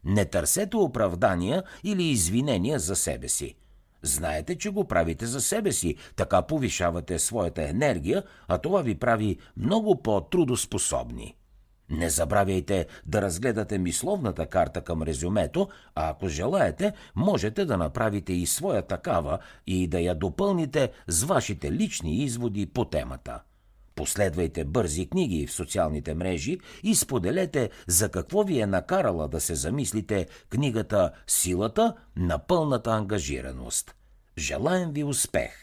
Не 0.03 0.25
търсете 0.25 0.77
оправдания 0.77 1.63
или 1.83 2.03
извинения 2.03 2.79
за 2.79 2.95
себе 2.95 3.29
си. 3.29 3.55
Знаете, 4.01 4.57
че 4.57 4.69
го 4.69 4.87
правите 4.87 5.25
за 5.25 5.41
себе 5.41 5.71
си, 5.71 5.95
така 6.15 6.41
повишавате 6.41 7.19
своята 7.19 7.69
енергия, 7.69 8.23
а 8.47 8.57
това 8.57 8.81
ви 8.81 8.95
прави 8.95 9.37
много 9.57 10.01
по-трудоспособни. 10.01 11.35
Не 11.89 12.09
забравяйте 12.09 12.87
да 13.05 13.21
разгледате 13.21 13.77
мисловната 13.77 14.45
карта 14.45 14.81
към 14.81 15.03
резюмето, 15.03 15.69
а 15.95 16.09
ако 16.09 16.27
желаете, 16.27 16.93
можете 17.15 17.65
да 17.65 17.77
направите 17.77 18.33
и 18.33 18.45
своя 18.45 18.81
такава 18.81 19.39
и 19.67 19.87
да 19.87 19.99
я 19.99 20.15
допълните 20.15 20.91
с 21.07 21.23
вашите 21.23 21.71
лични 21.71 22.17
изводи 22.17 22.65
по 22.65 22.85
темата. 22.85 23.41
Последвайте 23.95 24.65
бързи 24.65 25.09
книги 25.09 25.47
в 25.47 25.53
социалните 25.53 26.13
мрежи 26.13 26.59
и 26.83 26.95
споделете 26.95 27.69
за 27.87 28.09
какво 28.09 28.43
ви 28.43 28.59
е 28.59 28.65
накарала 28.65 29.27
да 29.27 29.41
се 29.41 29.55
замислите 29.55 30.27
книгата 30.49 31.11
Силата 31.27 31.95
на 32.15 32.39
пълната 32.39 32.91
ангажираност. 32.91 33.95
Желаем 34.37 34.91
ви 34.91 35.03
успех! 35.03 35.62